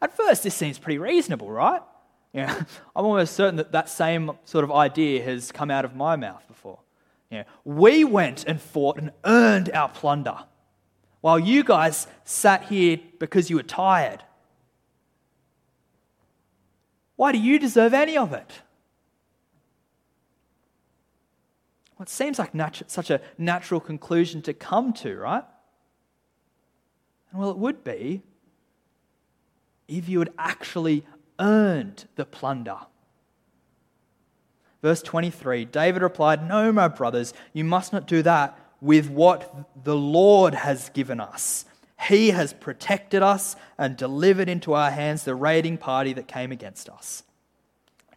At 0.00 0.16
first, 0.16 0.42
this 0.42 0.54
seems 0.54 0.78
pretty 0.78 0.98
reasonable, 0.98 1.50
right? 1.50 1.82
Yeah, 2.32 2.62
I'm 2.96 3.04
almost 3.04 3.34
certain 3.34 3.56
that 3.56 3.72
that 3.72 3.88
same 3.88 4.32
sort 4.44 4.64
of 4.64 4.72
idea 4.72 5.22
has 5.22 5.52
come 5.52 5.70
out 5.70 5.84
of 5.84 5.94
my 5.94 6.16
mouth 6.16 6.46
before. 6.48 6.78
Yeah, 7.30 7.44
we 7.64 8.04
went 8.04 8.44
and 8.44 8.60
fought 8.60 8.98
and 8.98 9.10
earned 9.24 9.70
our 9.70 9.88
plunder, 9.88 10.38
while 11.20 11.38
you 11.38 11.64
guys 11.64 12.06
sat 12.24 12.64
here 12.64 13.00
because 13.18 13.50
you 13.50 13.56
were 13.56 13.62
tired. 13.62 14.22
Why 17.16 17.32
do 17.32 17.38
you 17.38 17.58
deserve 17.58 17.94
any 17.94 18.16
of 18.16 18.32
it? 18.32 18.60
Well, 21.98 22.04
it 22.04 22.08
seems 22.08 22.38
like 22.38 22.52
natu- 22.52 22.90
such 22.90 23.10
a 23.10 23.20
natural 23.38 23.80
conclusion 23.80 24.42
to 24.42 24.52
come 24.52 24.92
to, 24.94 25.16
right? 25.16 25.44
And 27.30 27.40
well, 27.40 27.50
it 27.50 27.58
would 27.58 27.84
be 27.84 28.22
if 29.88 30.08
you 30.08 30.18
had 30.18 30.32
actually 30.38 31.04
earned 31.38 32.06
the 32.16 32.24
plunder. 32.24 32.78
Verse 34.82 35.02
23 35.02 35.64
David 35.64 36.02
replied, 36.02 36.46
No, 36.46 36.70
my 36.72 36.88
brothers, 36.88 37.32
you 37.52 37.64
must 37.64 37.92
not 37.92 38.06
do 38.06 38.22
that 38.22 38.58
with 38.80 39.08
what 39.08 39.84
the 39.84 39.96
Lord 39.96 40.54
has 40.54 40.90
given 40.90 41.18
us. 41.18 41.64
He 42.08 42.30
has 42.30 42.52
protected 42.52 43.22
us 43.22 43.56
and 43.78 43.96
delivered 43.96 44.48
into 44.48 44.74
our 44.74 44.90
hands 44.90 45.24
the 45.24 45.34
raiding 45.34 45.78
party 45.78 46.12
that 46.12 46.28
came 46.28 46.52
against 46.52 46.90
us. 46.90 47.22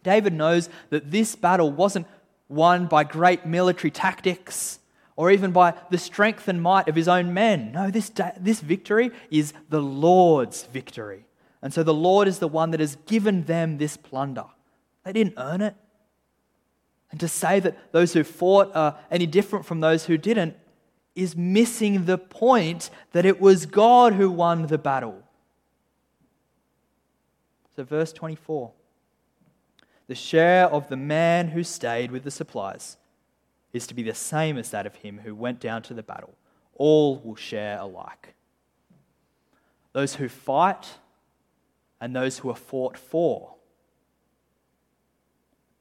David 0.02 0.32
knows 0.32 0.68
that 0.90 1.10
this 1.10 1.34
battle 1.34 1.70
wasn't 1.70 2.06
won 2.50 2.86
by 2.86 3.04
great 3.04 3.46
military 3.46 3.90
tactics 3.90 4.80
or 5.16 5.30
even 5.30 5.52
by 5.52 5.74
the 5.90 5.98
strength 5.98 6.48
and 6.48 6.60
might 6.60 6.88
of 6.88 6.94
his 6.96 7.08
own 7.08 7.32
men. 7.32 7.72
No, 7.72 7.90
this, 7.90 8.10
this 8.38 8.60
victory 8.60 9.10
is 9.30 9.52
the 9.68 9.80
Lord's 9.80 10.64
victory. 10.64 11.26
And 11.62 11.72
so 11.72 11.82
the 11.82 11.94
Lord 11.94 12.26
is 12.26 12.38
the 12.38 12.48
one 12.48 12.70
that 12.70 12.80
has 12.80 12.96
given 13.06 13.44
them 13.44 13.78
this 13.78 13.96
plunder. 13.96 14.46
They 15.04 15.12
didn't 15.12 15.34
earn 15.36 15.60
it. 15.60 15.74
And 17.10 17.20
to 17.20 17.28
say 17.28 17.60
that 17.60 17.92
those 17.92 18.12
who 18.12 18.24
fought 18.24 18.74
are 18.74 18.98
any 19.10 19.26
different 19.26 19.66
from 19.66 19.80
those 19.80 20.06
who 20.06 20.16
didn't 20.16 20.56
is 21.14 21.36
missing 21.36 22.04
the 22.04 22.18
point 22.18 22.88
that 23.12 23.26
it 23.26 23.40
was 23.40 23.66
God 23.66 24.14
who 24.14 24.30
won 24.30 24.66
the 24.66 24.78
battle. 24.78 25.22
So, 27.76 27.84
verse 27.84 28.12
24 28.12 28.72
the 30.10 30.16
share 30.16 30.66
of 30.66 30.88
the 30.88 30.96
man 30.96 31.46
who 31.46 31.62
stayed 31.62 32.10
with 32.10 32.24
the 32.24 32.32
supplies 32.32 32.96
is 33.72 33.86
to 33.86 33.94
be 33.94 34.02
the 34.02 34.12
same 34.12 34.58
as 34.58 34.70
that 34.70 34.84
of 34.84 34.96
him 34.96 35.20
who 35.22 35.36
went 35.36 35.60
down 35.60 35.82
to 35.82 35.94
the 35.94 36.02
battle. 36.02 36.34
All 36.74 37.20
will 37.20 37.36
share 37.36 37.78
alike. 37.78 38.34
Those 39.92 40.16
who 40.16 40.28
fight 40.28 40.98
and 42.00 42.16
those 42.16 42.38
who 42.38 42.50
are 42.50 42.56
fought 42.56 42.98
for 42.98 43.54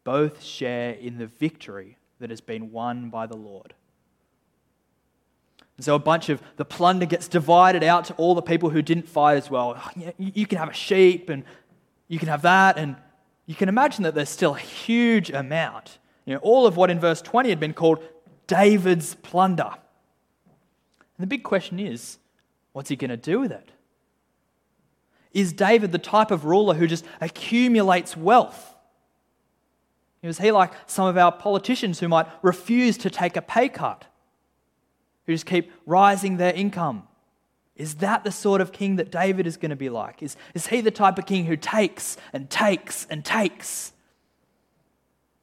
both 0.04 0.44
share 0.44 0.92
in 0.92 1.18
the 1.18 1.26
victory 1.26 1.98
that 2.20 2.30
has 2.30 2.40
been 2.40 2.72
won 2.72 3.10
by 3.10 3.26
the 3.26 3.36
Lord. 3.36 3.74
And 5.76 5.84
so 5.84 5.96
a 5.96 6.00
bunch 6.00 6.30
of 6.30 6.40
the 6.56 6.66
plunder 6.66 7.08
gets 7.08 7.28
divided 7.28 7.84
out 7.84 8.06
to 8.06 8.14
all 8.14 8.36
the 8.36 8.44
people 8.44 8.70
who 8.70 8.84
didn't 8.84 9.10
fight 9.10 9.38
as 9.38 9.50
well. 9.50 9.82
You 10.20 10.46
can 10.46 10.60
have 10.60 10.70
a 10.70 10.74
sheep 10.74 11.32
and 11.32 11.44
you 12.08 12.20
can 12.20 12.28
have 12.28 12.44
that. 12.44 12.78
And 12.78 12.96
you 13.50 13.56
can 13.56 13.68
imagine 13.68 14.04
that 14.04 14.14
there's 14.14 14.30
still 14.30 14.54
a 14.54 14.60
huge 14.60 15.32
amount 15.32 15.98
you 16.30 16.36
know, 16.36 16.40
all 16.42 16.68
of 16.68 16.78
what 16.78 16.92
in 16.92 17.00
verse 17.00 17.24
20 17.24 17.50
had 17.50 17.60
been 17.60 17.74
called 17.74 18.04
David's 18.46 19.16
plunder. 19.16 19.72
And 19.74 21.24
the 21.24 21.26
big 21.26 21.42
question 21.42 21.80
is 21.80 22.20
what's 22.72 22.90
he 22.90 22.96
going 22.96 23.10
to 23.10 23.18
do 23.18 23.40
with 23.40 23.52
it? 23.52 23.72
Is 25.34 25.52
David 25.52 25.92
the 25.92 25.98
type 25.98 26.30
of 26.30 26.46
ruler 26.46 26.76
who 26.76 26.86
just 26.86 27.04
accumulates 27.20 28.16
wealth? 28.16 28.76
Is 30.22 30.38
he 30.38 30.52
like 30.52 30.74
some 30.86 31.08
of 31.08 31.18
our 31.18 31.32
politicians 31.32 32.00
who 32.00 32.08
might 32.08 32.28
refuse 32.44 32.96
to 33.00 33.10
take 33.10 33.36
a 33.36 33.42
pay 33.42 33.68
cut, 33.68 34.06
who 35.26 35.34
just 35.34 35.48
keep 35.48 35.72
rising 35.88 36.38
their 36.38 36.54
income? 36.54 37.08
Is 37.80 37.96
that 37.96 38.26
the 38.26 38.32
sort 38.32 38.60
of 38.60 38.74
king 38.74 38.98
that 38.98 39.10
David 39.10 39.48
is 39.48 39.56
going 39.56 39.70
to 39.70 39.76
be 39.76 39.90
like? 39.90 40.22
Is, 40.22 40.36
is 40.54 40.68
he 40.68 40.82
the 40.82 40.92
type 40.92 41.18
of 41.18 41.26
king 41.26 41.46
who 41.46 41.56
takes 41.56 42.18
and 42.34 42.50
takes 42.50 43.08
and 43.10 43.24
takes? 43.24 43.94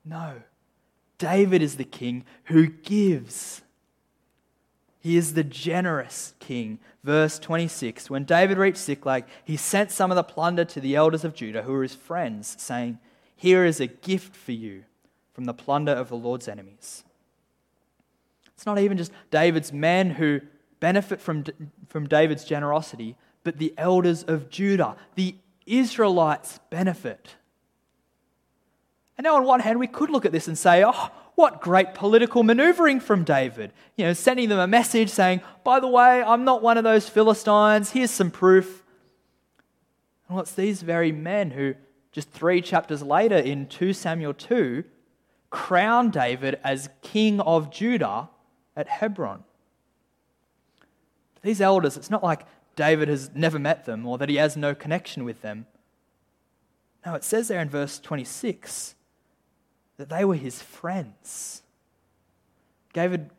No. 0.05 0.43
David 1.17 1.63
is 1.63 1.79
the 1.79 1.85
king 1.85 2.27
who 2.45 2.67
gives. 2.67 3.63
He 5.01 5.17
is 5.17 5.33
the 5.33 5.45
generous 5.45 6.35
king. 6.39 6.79
Verse 7.03 7.39
26 7.39 8.11
When 8.11 8.25
David 8.25 8.59
reached 8.59 8.79
Ziklag, 8.79 9.25
he 9.43 9.57
sent 9.57 9.91
some 9.91 10.11
of 10.11 10.17
the 10.17 10.23
plunder 10.23 10.67
to 10.67 10.81
the 10.81 10.95
elders 10.95 11.25
of 11.25 11.35
Judah, 11.35 11.63
who 11.63 11.73
were 11.73 11.85
his 11.85 11.95
friends, 11.95 12.55
saying, 12.59 12.99
Here 13.35 13.65
is 13.65 13.81
a 13.81 13.87
gift 13.87 14.37
for 14.37 14.53
you 14.53 14.85
from 15.33 15.47
the 15.47 15.55
plunder 15.55 15.93
of 15.93 16.11
the 16.11 16.17
Lord's 16.17 16.49
enemies. 16.49 17.03
It's 18.55 18.67
not 18.67 18.79
even 18.79 18.99
just 18.99 19.13
David's 19.31 19.73
men 19.73 20.11
who 20.11 20.43
benefit 20.87 21.21
from, 21.21 21.43
from 21.89 22.07
David's 22.07 22.45
generosity, 22.45 23.17
but 23.43 23.59
the 23.59 23.75
elders 23.77 24.23
of 24.23 24.49
Judah, 24.49 24.95
the 25.17 25.35
Israelites, 25.67 26.61
benefit. 26.71 27.35
And 29.19 29.25
now, 29.25 29.35
on 29.35 29.43
one 29.43 29.59
hand, 29.59 29.81
we 29.81 29.89
could 29.89 30.11
look 30.11 30.25
at 30.25 30.31
this 30.31 30.47
and 30.47 30.57
say, 30.57 30.85
oh, 30.87 31.11
what 31.35 31.61
great 31.61 31.95
political 31.95 32.45
maneuvering 32.45 33.01
from 33.01 33.25
David. 33.25 33.73
You 33.97 34.05
know, 34.05 34.13
sending 34.13 34.49
them 34.49 34.61
a 34.61 34.69
message 34.69 35.11
saying, 35.11 35.41
by 35.65 35.81
the 35.81 35.89
way, 35.89 36.23
I'm 36.23 36.45
not 36.45 36.63
one 36.63 36.79
of 36.79 36.85
those 36.85 37.09
Philistines. 37.09 37.91
Here's 37.91 38.13
some 38.13 38.31
proof. 38.31 38.85
And 40.29 40.39
it's 40.39 40.53
these 40.53 40.83
very 40.83 41.11
men 41.11 41.51
who, 41.51 41.75
just 42.13 42.31
three 42.31 42.61
chapters 42.61 43.03
later 43.03 43.39
in 43.39 43.67
2 43.67 43.93
Samuel 43.93 44.35
2, 44.35 44.85
crown 45.51 46.11
David 46.11 46.61
as 46.63 46.91
king 47.03 47.41
of 47.41 47.73
Judah 47.73 48.29
at 48.77 48.87
Hebron. 48.87 49.43
These 51.47 51.61
elders, 51.61 51.97
it's 51.97 52.11
not 52.11 52.25
like 52.25 52.45
David 52.75 53.07
has 53.07 53.31
never 53.33 53.61
met 53.61 53.85
them 53.85 54.05
or 54.05 54.19
that 54.19 54.29
he 54.29 54.35
has 54.35 54.57
no 54.57 54.75
connection 54.75 55.25
with 55.25 55.43
them. 55.43 55.67
No, 57.07 57.15
it 57.15 57.23
says 57.23 57.47
there 57.47 57.61
in 57.61 57.71
verse 57.71 58.01
26 58.01 58.97
that 59.97 60.09
they 60.09 60.25
were 60.25 60.35
his 60.35 60.61
friends. 60.61 61.63
David, 62.93 63.31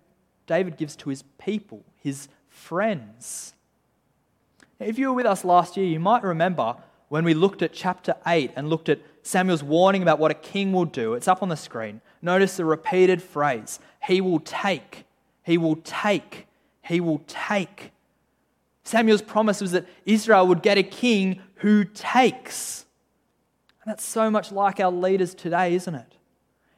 David 0.45 0.77
gives 0.77 0.95
to 0.95 1.09
his 1.09 1.25
people, 1.37 1.83
his 1.97 2.29
friends. 2.47 3.53
If 4.79 4.97
you 4.97 5.09
were 5.09 5.13
with 5.13 5.25
us 5.25 5.43
last 5.43 5.75
year, 5.75 5.85
you 5.85 5.99
might 5.99 6.23
remember 6.23 6.77
when 7.09 7.25
we 7.25 7.33
looked 7.33 7.61
at 7.61 7.73
chapter 7.73 8.15
8 8.25 8.53
and 8.55 8.69
looked 8.69 8.87
at 8.87 9.01
Samuel's 9.21 9.63
warning 9.63 10.01
about 10.01 10.17
what 10.17 10.31
a 10.31 10.35
king 10.35 10.71
will 10.71 10.85
do. 10.85 11.13
It's 11.13 11.27
up 11.27 11.43
on 11.43 11.49
the 11.49 11.57
screen. 11.57 11.99
Notice 12.21 12.55
the 12.55 12.63
repeated 12.63 13.21
phrase 13.21 13.81
He 14.05 14.21
will 14.21 14.39
take, 14.39 15.03
He 15.43 15.57
will 15.57 15.75
take, 15.75 16.47
He 16.81 17.01
will 17.01 17.21
take. 17.27 17.91
Samuel's 18.87 19.21
promise 19.21 19.61
was 19.61 19.71
that 19.71 19.85
Israel 20.05 20.47
would 20.47 20.61
get 20.61 20.77
a 20.77 20.83
king 20.83 21.41
who 21.55 21.83
takes. 21.83 22.85
And 23.83 23.91
that's 23.91 24.05
so 24.05 24.31
much 24.31 24.51
like 24.51 24.79
our 24.79 24.91
leaders 24.91 25.35
today, 25.35 25.75
isn't 25.75 25.95
it? 25.95 26.17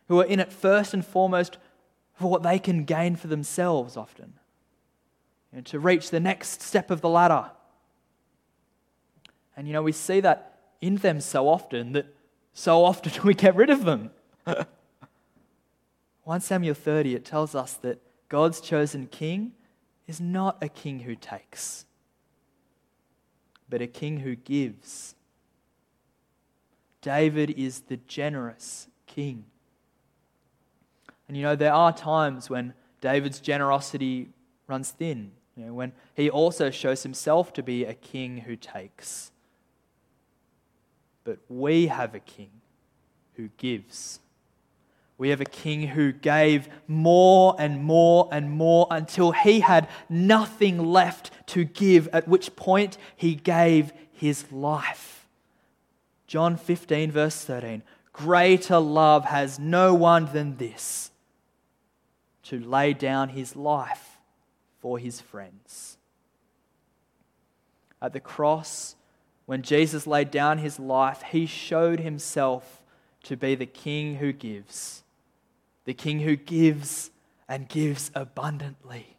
who 0.10 0.19
are 0.19 0.26
in 0.26 0.41
it 0.41 0.52
first 0.52 0.93
and 0.93 1.06
foremost 1.06 1.58
for 2.15 2.30
what 2.30 2.43
they 2.43 2.60
can 2.60 2.84
gain 2.84 3.15
for 3.15 3.28
themselves 3.28 3.95
often, 3.95 4.34
you 5.52 5.58
know, 5.58 5.63
to 5.63 5.80
reach 5.80 6.10
the 6.10 6.19
next 6.19 6.62
step 6.62 6.91
of 6.91 7.00
the 7.00 7.08
ladder. 7.08 7.52
And 9.56 9.67
you 9.67 9.74
know, 9.74 9.84
we 9.84 9.93
see 9.93 10.19
that 10.19 10.60
in 10.82 10.98
them 10.98 11.22
so 11.22 11.48
often 11.48 11.93
that 11.93 12.08
so 12.54 12.84
often 12.84 13.13
we 13.24 13.34
get 13.34 13.56
rid 13.56 13.69
of 13.69 13.86
them. 13.86 14.10
1 16.24 16.41
Samuel 16.41 16.74
30, 16.74 17.15
it 17.15 17.24
tells 17.24 17.56
us 17.56 17.74
that 17.76 18.02
God's 18.28 18.60
chosen 18.62 19.08
king 19.08 19.54
is 20.08 20.19
not 20.19 20.58
a 20.62 20.69
king 20.69 21.02
who 21.02 21.15
takes, 21.15 21.86
but 23.69 23.82
a 23.82 23.88
king 23.88 24.19
who 24.19 24.36
gives. 24.36 25.15
David 27.01 27.51
is 27.51 27.82
the 27.82 27.97
generous 27.97 28.88
king. 29.05 29.45
And 31.27 31.38
you 31.38 31.43
know, 31.43 31.55
there 31.55 31.73
are 31.73 31.93
times 31.93 32.49
when 32.49 32.73
David's 33.01 33.39
generosity 33.39 34.29
runs 34.67 34.91
thin, 34.91 35.32
you 35.55 35.65
know, 35.65 35.73
when 35.73 35.93
he 36.15 36.29
also 36.29 36.69
shows 36.69 37.03
himself 37.03 37.53
to 37.53 37.63
be 37.63 37.86
a 37.86 37.93
king 37.93 38.39
who 38.39 38.55
takes. 38.55 39.32
But 41.23 41.39
we 41.47 41.88
have 41.88 42.15
a 42.15 42.19
king 42.19 42.49
who 43.36 43.49
gives. 43.58 44.19
We 45.19 45.29
have 45.29 45.41
a 45.41 45.45
king 45.45 45.89
who 45.89 46.13
gave 46.13 46.69
more 46.88 47.53
and 47.60 47.84
more 47.84 48.29
and 48.32 48.49
more 48.49 48.88
until 48.89 49.34
he 49.34 49.60
had 49.60 49.89
nothing 50.08 50.77
left 50.91 51.29
to 51.47 51.65
give, 51.65 52.08
at 52.13 52.25
which 52.25 52.55
point 52.55 52.97
he 53.17 53.36
gave 53.36 53.91
his 54.13 54.49
life. 54.49 55.27
John 56.25 56.55
15, 56.55 57.12
verse 57.12 57.43
13 57.43 57.84
Greater 58.13 58.79
love 58.79 59.25
has 59.25 59.60
no 59.60 59.93
one 59.93 60.29
than 60.32 60.55
this 60.55 61.12
to 62.43 62.58
lay 62.58 62.93
down 62.93 63.29
his 63.29 63.58
life 63.58 64.19
for 64.79 64.97
his 64.97 65.19
friends. 65.19 65.97
At 68.01 68.13
the 68.13 68.21
cross, 68.21 68.95
when 69.45 69.63
Jesus 69.63 70.08
laid 70.08 70.32
down 70.32 70.60
his 70.60 70.79
life, 70.79 71.23
he 71.23 71.45
showed 71.45 71.99
himself 71.99 72.82
to 73.23 73.36
be 73.36 73.53
the 73.55 73.65
king 73.65 74.15
who 74.15 74.32
gives 74.32 75.03
the 75.89 75.93
king 75.95 76.19
who 76.19 76.36
gives 76.36 77.10
and 77.47 77.67
gives 77.67 78.12
abundantly. 78.13 79.17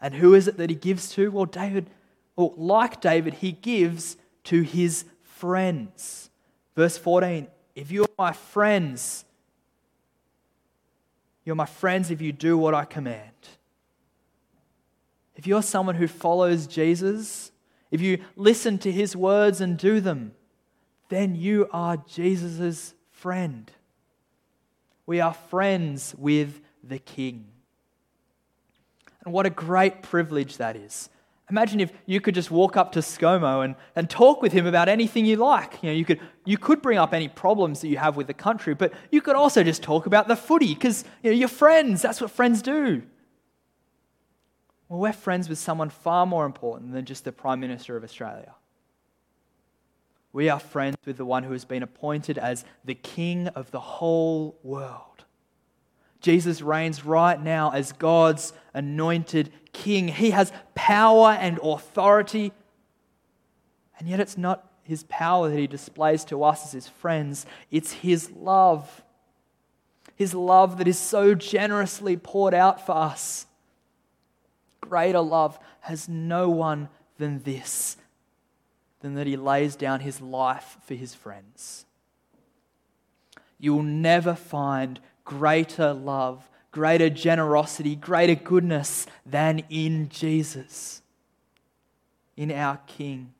And 0.00 0.14
who 0.14 0.34
is 0.34 0.48
it 0.48 0.56
that 0.56 0.68
he 0.68 0.74
gives 0.74 1.10
to? 1.10 1.30
Well, 1.30 1.44
David, 1.44 1.88
well, 2.34 2.52
like 2.56 3.00
David, 3.00 3.34
he 3.34 3.52
gives 3.52 4.16
to 4.42 4.62
his 4.62 5.04
friends. 5.22 6.28
Verse 6.74 6.98
14 6.98 7.46
If 7.76 7.92
you 7.92 8.02
are 8.02 8.08
my 8.18 8.32
friends, 8.32 9.24
you're 11.44 11.54
my 11.54 11.66
friends 11.66 12.10
if 12.10 12.20
you 12.20 12.32
do 12.32 12.58
what 12.58 12.74
I 12.74 12.84
command. 12.84 13.46
If 15.36 15.46
you're 15.46 15.62
someone 15.62 15.94
who 15.94 16.08
follows 16.08 16.66
Jesus, 16.66 17.52
if 17.92 18.00
you 18.00 18.18
listen 18.34 18.76
to 18.78 18.90
his 18.90 19.14
words 19.14 19.60
and 19.60 19.78
do 19.78 20.00
them, 20.00 20.32
then 21.10 21.36
you 21.36 21.68
are 21.72 21.98
Jesus' 22.08 22.94
friend. 23.12 23.70
We 25.12 25.20
are 25.20 25.34
friends 25.34 26.14
with 26.16 26.62
the 26.82 26.98
King. 26.98 27.44
And 29.22 29.34
what 29.34 29.44
a 29.44 29.50
great 29.50 30.00
privilege 30.00 30.56
that 30.56 30.74
is. 30.74 31.10
Imagine 31.50 31.80
if 31.80 31.92
you 32.06 32.18
could 32.18 32.34
just 32.34 32.50
walk 32.50 32.78
up 32.78 32.92
to 32.92 33.00
ScoMo 33.00 33.62
and, 33.62 33.76
and 33.94 34.08
talk 34.08 34.40
with 34.40 34.52
him 34.52 34.64
about 34.64 34.88
anything 34.88 35.26
you 35.26 35.36
like. 35.36 35.82
You 35.82 35.90
know, 35.90 35.94
you 35.94 36.06
could, 36.06 36.18
you 36.46 36.56
could 36.56 36.80
bring 36.80 36.96
up 36.96 37.12
any 37.12 37.28
problems 37.28 37.82
that 37.82 37.88
you 37.88 37.98
have 37.98 38.16
with 38.16 38.26
the 38.26 38.32
country, 38.32 38.72
but 38.72 38.94
you 39.10 39.20
could 39.20 39.36
also 39.36 39.62
just 39.62 39.82
talk 39.82 40.06
about 40.06 40.28
the 40.28 40.34
footy 40.34 40.72
because 40.72 41.04
you 41.22 41.30
know, 41.30 41.36
you're 41.36 41.46
friends. 41.46 42.00
That's 42.00 42.22
what 42.22 42.30
friends 42.30 42.62
do. 42.62 43.02
Well, 44.88 44.98
we're 44.98 45.12
friends 45.12 45.46
with 45.46 45.58
someone 45.58 45.90
far 45.90 46.24
more 46.24 46.46
important 46.46 46.94
than 46.94 47.04
just 47.04 47.24
the 47.24 47.32
Prime 47.32 47.60
Minister 47.60 47.98
of 47.98 48.02
Australia. 48.02 48.54
We 50.32 50.48
are 50.48 50.58
friends 50.58 50.96
with 51.04 51.18
the 51.18 51.26
one 51.26 51.44
who 51.44 51.52
has 51.52 51.64
been 51.64 51.82
appointed 51.82 52.38
as 52.38 52.64
the 52.84 52.94
King 52.94 53.48
of 53.48 53.70
the 53.70 53.80
whole 53.80 54.58
world. 54.62 55.24
Jesus 56.20 56.62
reigns 56.62 57.04
right 57.04 57.40
now 57.42 57.72
as 57.72 57.92
God's 57.92 58.52
anointed 58.72 59.52
King. 59.72 60.08
He 60.08 60.30
has 60.30 60.52
power 60.74 61.30
and 61.32 61.58
authority, 61.62 62.52
and 63.98 64.08
yet 64.08 64.20
it's 64.20 64.38
not 64.38 64.70
his 64.84 65.04
power 65.04 65.50
that 65.50 65.58
he 65.58 65.66
displays 65.66 66.24
to 66.26 66.42
us 66.42 66.64
as 66.66 66.72
his 66.72 66.88
friends, 66.88 67.44
it's 67.70 67.92
his 67.92 68.30
love. 68.30 69.02
His 70.14 70.34
love 70.34 70.78
that 70.78 70.86
is 70.86 70.98
so 70.98 71.34
generously 71.34 72.16
poured 72.16 72.54
out 72.54 72.84
for 72.84 72.92
us. 72.92 73.46
Greater 74.80 75.20
love 75.20 75.58
has 75.80 76.08
no 76.08 76.48
one 76.48 76.88
than 77.18 77.42
this 77.42 77.96
than 79.02 79.14
that 79.14 79.26
he 79.26 79.36
lays 79.36 79.76
down 79.76 80.00
his 80.00 80.20
life 80.20 80.78
for 80.86 80.94
his 80.94 81.14
friends. 81.14 81.84
You 83.58 83.74
will 83.74 83.82
never 83.82 84.34
find 84.34 84.98
greater 85.24 85.92
love, 85.92 86.48
greater 86.70 87.10
generosity, 87.10 87.94
greater 87.94 88.34
goodness 88.34 89.06
than 89.26 89.64
in 89.68 90.08
Jesus, 90.08 91.02
in 92.36 92.50
our 92.50 92.78
King, 92.86 93.34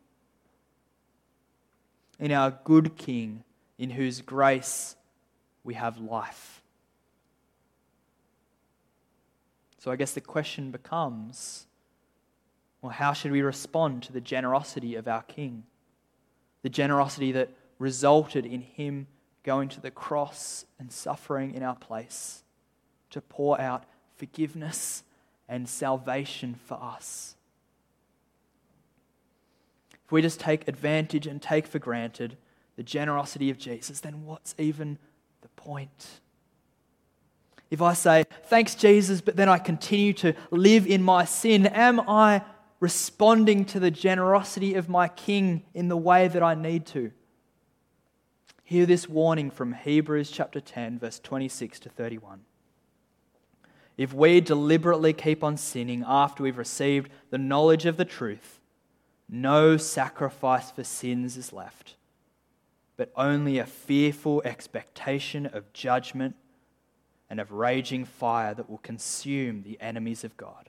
in 2.19 2.31
our 2.31 2.51
good 2.65 2.97
King, 2.97 3.45
in 3.79 3.91
whose 3.91 4.21
grace 4.21 4.97
we 5.65 5.75
have 5.75 5.99
life. 5.99 6.61
So 9.79 9.91
I 9.91 9.97
guess 9.97 10.13
the 10.13 10.21
question 10.21 10.71
becomes 10.71 11.67
well, 12.83 12.91
how 12.91 13.13
should 13.13 13.31
we 13.31 13.43
respond 13.43 14.03
to 14.03 14.13
the 14.13 14.21
generosity 14.21 14.97
of 14.97 15.07
our 15.07 15.23
King? 15.23 15.63
The 16.63 16.69
generosity 16.69 17.33
that 17.33 17.51
resulted 17.79 18.45
in 18.45 18.61
him 18.61 19.07
going 19.45 19.69
to 19.69 19.81
the 19.81 19.91
cross 19.91 20.67
and 20.79 20.93
suffering 20.93 21.55
in 21.55 21.63
our 21.63 21.77
place 21.77 22.43
to 23.11 23.21
pour 23.21 23.61
out 23.61 23.85
forgiveness 24.17 25.05
and 25.49 25.69
salvation 25.69 26.55
for 26.67 26.75
us. 26.75 27.37
If 30.05 30.13
we 30.13 30.23
just 30.23 30.41
take 30.41 30.67
advantage 30.67 31.27
and 31.27 31.41
take 31.41 31.67
for 31.67 31.79
granted 31.79 32.37
the 32.77 32.83
generosity 32.83 33.51
of 33.51 33.59
Jesus, 33.59 34.01
then 34.01 34.25
what's 34.25 34.55
even 34.59 34.99
the 35.41 35.49
point? 35.49 36.21
If 37.71 37.81
I 37.81 37.95
say, 37.95 38.25
thanks, 38.45 38.75
Jesus, 38.75 39.21
but 39.21 39.37
then 39.37 39.49
I 39.49 39.59
continue 39.59 40.13
to 40.15 40.35
live 40.51 40.87
in 40.87 41.03
my 41.03 41.25
sin, 41.25 41.67
am 41.67 42.01
I 42.01 42.43
responding 42.83 43.65
to 43.65 43.79
the 43.79 43.93
generosity 43.93 44.75
of 44.75 44.89
my 44.89 45.07
King 45.07 45.63
in 45.73 45.87
the 45.87 45.97
way 45.97 46.27
that 46.27 46.43
I 46.43 46.55
need 46.55 46.85
to. 46.87 47.13
Hear 48.65 48.87
this 48.87 49.09
warning 49.09 49.53
from 49.53 49.73
Hebrews 49.73 50.33
chapter 50.33 50.61
10, 50.61 50.99
verse 50.99 51.21
26 51.21 51.79
to 51.79 51.89
31. 51.89 52.41
If 53.97 54.13
we 54.13 54.41
deliberately 54.41 55.13
keep 55.13 55.45
on 55.45 55.57
sinning 55.59 56.03
after 56.05 56.43
we've 56.43 56.59
received 56.59 57.13
the 57.31 57.39
knowledge 57.39 57.87
of 57.87 57.99
the 57.99 58.05
truth, 58.05 58.59
no 59.29 59.77
sacrifice 59.77 60.73
for 60.73 60.83
sins 60.83 61.37
is 61.37 61.53
left, 61.53 61.95
but 62.97 63.13
only 63.15 63.59
a 63.59 63.65
fearful 63.65 64.43
expectation 64.45 65.47
of 65.47 65.73
judgment 65.73 66.35
and 67.31 67.39
of 67.39 67.53
raging 67.53 68.05
fire 68.05 68.55
that 68.55 68.69
will 68.69 68.79
consume 68.79 69.63
the 69.63 69.81
enemies 69.81 70.25
of 70.25 70.37
God. 70.37 70.69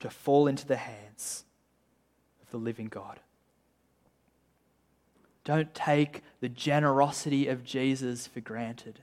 to 0.00 0.10
fall 0.10 0.46
into 0.46 0.66
the 0.66 0.76
hands 0.76 1.44
of 2.42 2.50
the 2.50 2.56
living 2.56 2.86
God. 2.86 3.20
Don't 5.44 5.72
take 5.74 6.22
the 6.40 6.48
generosity 6.48 7.48
of 7.48 7.64
Jesus 7.64 8.26
for 8.26 8.40
granted. 8.40 9.00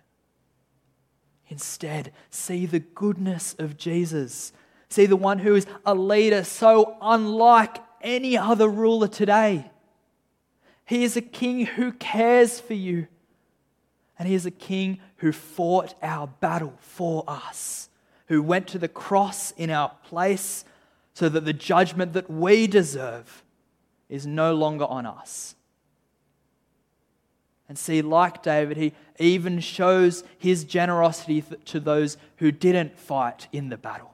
Instead, 1.48 2.12
see 2.30 2.66
the 2.66 2.80
goodness 2.80 3.56
of 3.60 3.78
Jesus. 3.78 4.54
See 4.90 5.06
the 5.06 5.16
one 5.16 5.40
who 5.40 5.56
is 5.56 5.66
a 5.86 5.96
leader 5.96 6.44
so 6.44 6.98
unlike 7.02 7.78
any 8.02 8.38
other 8.38 8.70
ruler 8.70 9.08
today. 9.08 9.72
He 10.86 11.04
is 11.04 11.18
a 11.18 11.22
king 11.22 11.66
who 11.66 11.92
cares 11.94 12.60
for 12.60 12.76
you. 12.76 13.08
And 14.18 14.28
he 14.28 14.36
is 14.36 14.46
a 14.46 14.52
king 14.52 15.00
who 15.18 15.32
fought 15.32 15.96
our 16.02 16.28
battle 16.28 16.76
for 16.80 17.24
us, 17.28 17.90
who 18.28 18.42
went 18.42 18.68
to 18.68 18.78
the 18.78 18.88
cross 18.88 19.52
in 19.52 19.70
our 19.70 19.92
place 20.06 20.64
so 21.16 21.30
that 21.30 21.46
the 21.46 21.54
judgment 21.54 22.12
that 22.14 22.30
we 22.30 22.68
deserve 22.68 23.44
is 24.10 24.28
no 24.28 24.54
longer 24.54 24.84
on 24.84 25.06
us. 25.06 25.56
And 27.70 27.78
see, 27.78 28.02
like 28.02 28.44
David, 28.44 28.76
he 28.78 28.94
even 29.18 29.62
shows 29.62 30.26
his 30.38 30.66
generosity 30.66 31.42
to 31.66 31.80
those 31.80 32.18
who 32.36 32.52
didn't 32.52 33.00
fight 33.00 33.48
in 33.54 33.70
the 33.70 33.78
battle. 33.78 34.14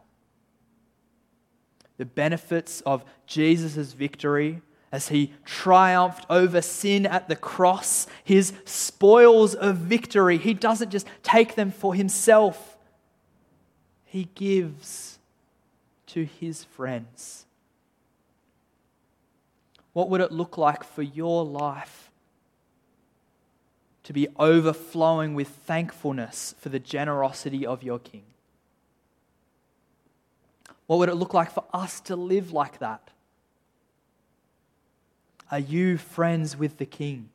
The 1.97 2.05
benefits 2.05 2.81
of 2.81 3.03
Jesus' 3.25 3.93
victory 3.93 4.61
as 4.91 5.09
he 5.09 5.33
triumphed 5.43 6.25
over 6.29 6.61
sin 6.61 7.07
at 7.07 7.27
the 7.27 7.35
cross, 7.35 8.05
his 8.23 8.53
spoils 8.63 9.55
of 9.55 9.77
victory, 9.77 10.37
he 10.37 10.53
doesn't 10.53 10.91
just 10.91 11.07
take 11.23 11.55
them 11.55 11.71
for 11.71 11.95
himself, 11.95 12.77
he 14.03 14.25
gives 14.35 15.10
to 16.13 16.25
his 16.25 16.63
friends. 16.63 17.45
What 19.93 20.09
would 20.09 20.21
it 20.21 20.31
look 20.31 20.57
like 20.57 20.83
for 20.83 21.01
your 21.01 21.45
life 21.45 22.11
to 24.03 24.13
be 24.13 24.27
overflowing 24.37 25.35
with 25.35 25.47
thankfulness 25.47 26.55
for 26.59 26.69
the 26.69 26.79
generosity 26.79 27.65
of 27.65 27.83
your 27.83 27.99
King? 27.99 28.23
What 30.87 30.97
would 30.97 31.09
it 31.09 31.15
look 31.15 31.33
like 31.33 31.51
for 31.51 31.63
us 31.73 32.01
to 32.01 32.15
live 32.15 32.51
like 32.51 32.79
that? 32.79 33.11
Are 35.49 35.59
you 35.59 35.97
friends 35.97 36.57
with 36.57 36.77
the 36.77 36.85
King? 36.85 37.29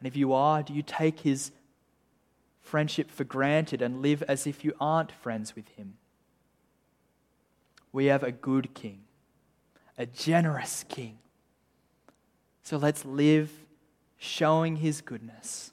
And 0.00 0.06
if 0.06 0.16
you 0.16 0.32
are, 0.32 0.62
do 0.62 0.72
you 0.72 0.82
take 0.82 1.20
his 1.20 1.52
friendship 2.60 3.10
for 3.10 3.24
granted 3.24 3.82
and 3.82 4.02
live 4.02 4.22
as 4.24 4.46
if 4.46 4.64
you 4.64 4.74
aren't 4.80 5.12
friends 5.12 5.54
with 5.54 5.68
him? 5.76 5.94
We 7.94 8.06
have 8.06 8.22
a 8.22 8.30
good 8.30 8.74
King, 8.74 9.00
a 9.96 10.04
generous 10.04 10.84
King. 10.88 11.16
So 12.62 12.76
let's 12.76 13.06
live 13.06 13.50
showing 14.18 14.76
his 14.76 15.00
goodness, 15.00 15.72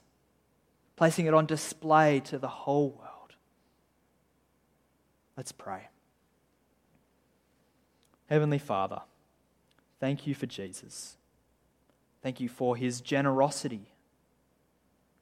placing 0.96 1.26
it 1.26 1.34
on 1.34 1.44
display 1.44 2.20
to 2.20 2.38
the 2.38 2.48
whole 2.48 2.88
world. 2.90 3.34
Let's 5.36 5.52
pray. 5.52 5.88
Heavenly 8.30 8.58
Father, 8.58 9.02
Thank 10.02 10.26
you 10.26 10.34
for 10.34 10.46
Jesus. 10.46 11.16
Thank 12.24 12.40
you 12.40 12.48
for 12.48 12.74
his 12.74 13.00
generosity. 13.00 13.86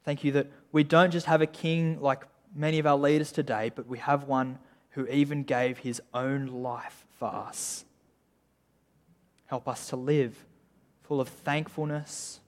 Thank 0.03 0.23
you 0.23 0.31
that 0.31 0.47
we 0.71 0.83
don't 0.83 1.11
just 1.11 1.27
have 1.27 1.39
a 1.39 1.45
king 1.45 2.01
like 2.01 2.23
many 2.55 2.79
of 2.79 2.87
our 2.87 2.97
leaders 2.97 3.31
today, 3.31 3.71
but 3.75 3.85
we 3.85 3.99
have 3.99 4.23
one 4.23 4.57
who 4.91 5.07
even 5.07 5.43
gave 5.43 5.79
his 5.79 6.01
own 6.13 6.47
life 6.47 7.05
for 7.17 7.27
us. 7.27 7.85
Help 9.45 9.67
us 9.67 9.89
to 9.89 9.95
live 9.95 10.45
full 11.03 11.19
of 11.19 11.27
thankfulness 11.27 12.39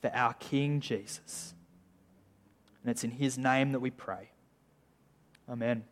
for 0.00 0.10
our 0.14 0.34
King 0.34 0.80
Jesus. 0.80 1.54
And 2.82 2.90
it's 2.90 3.04
in 3.04 3.10
his 3.10 3.36
name 3.36 3.72
that 3.72 3.80
we 3.80 3.90
pray. 3.90 4.30
Amen. 5.48 5.84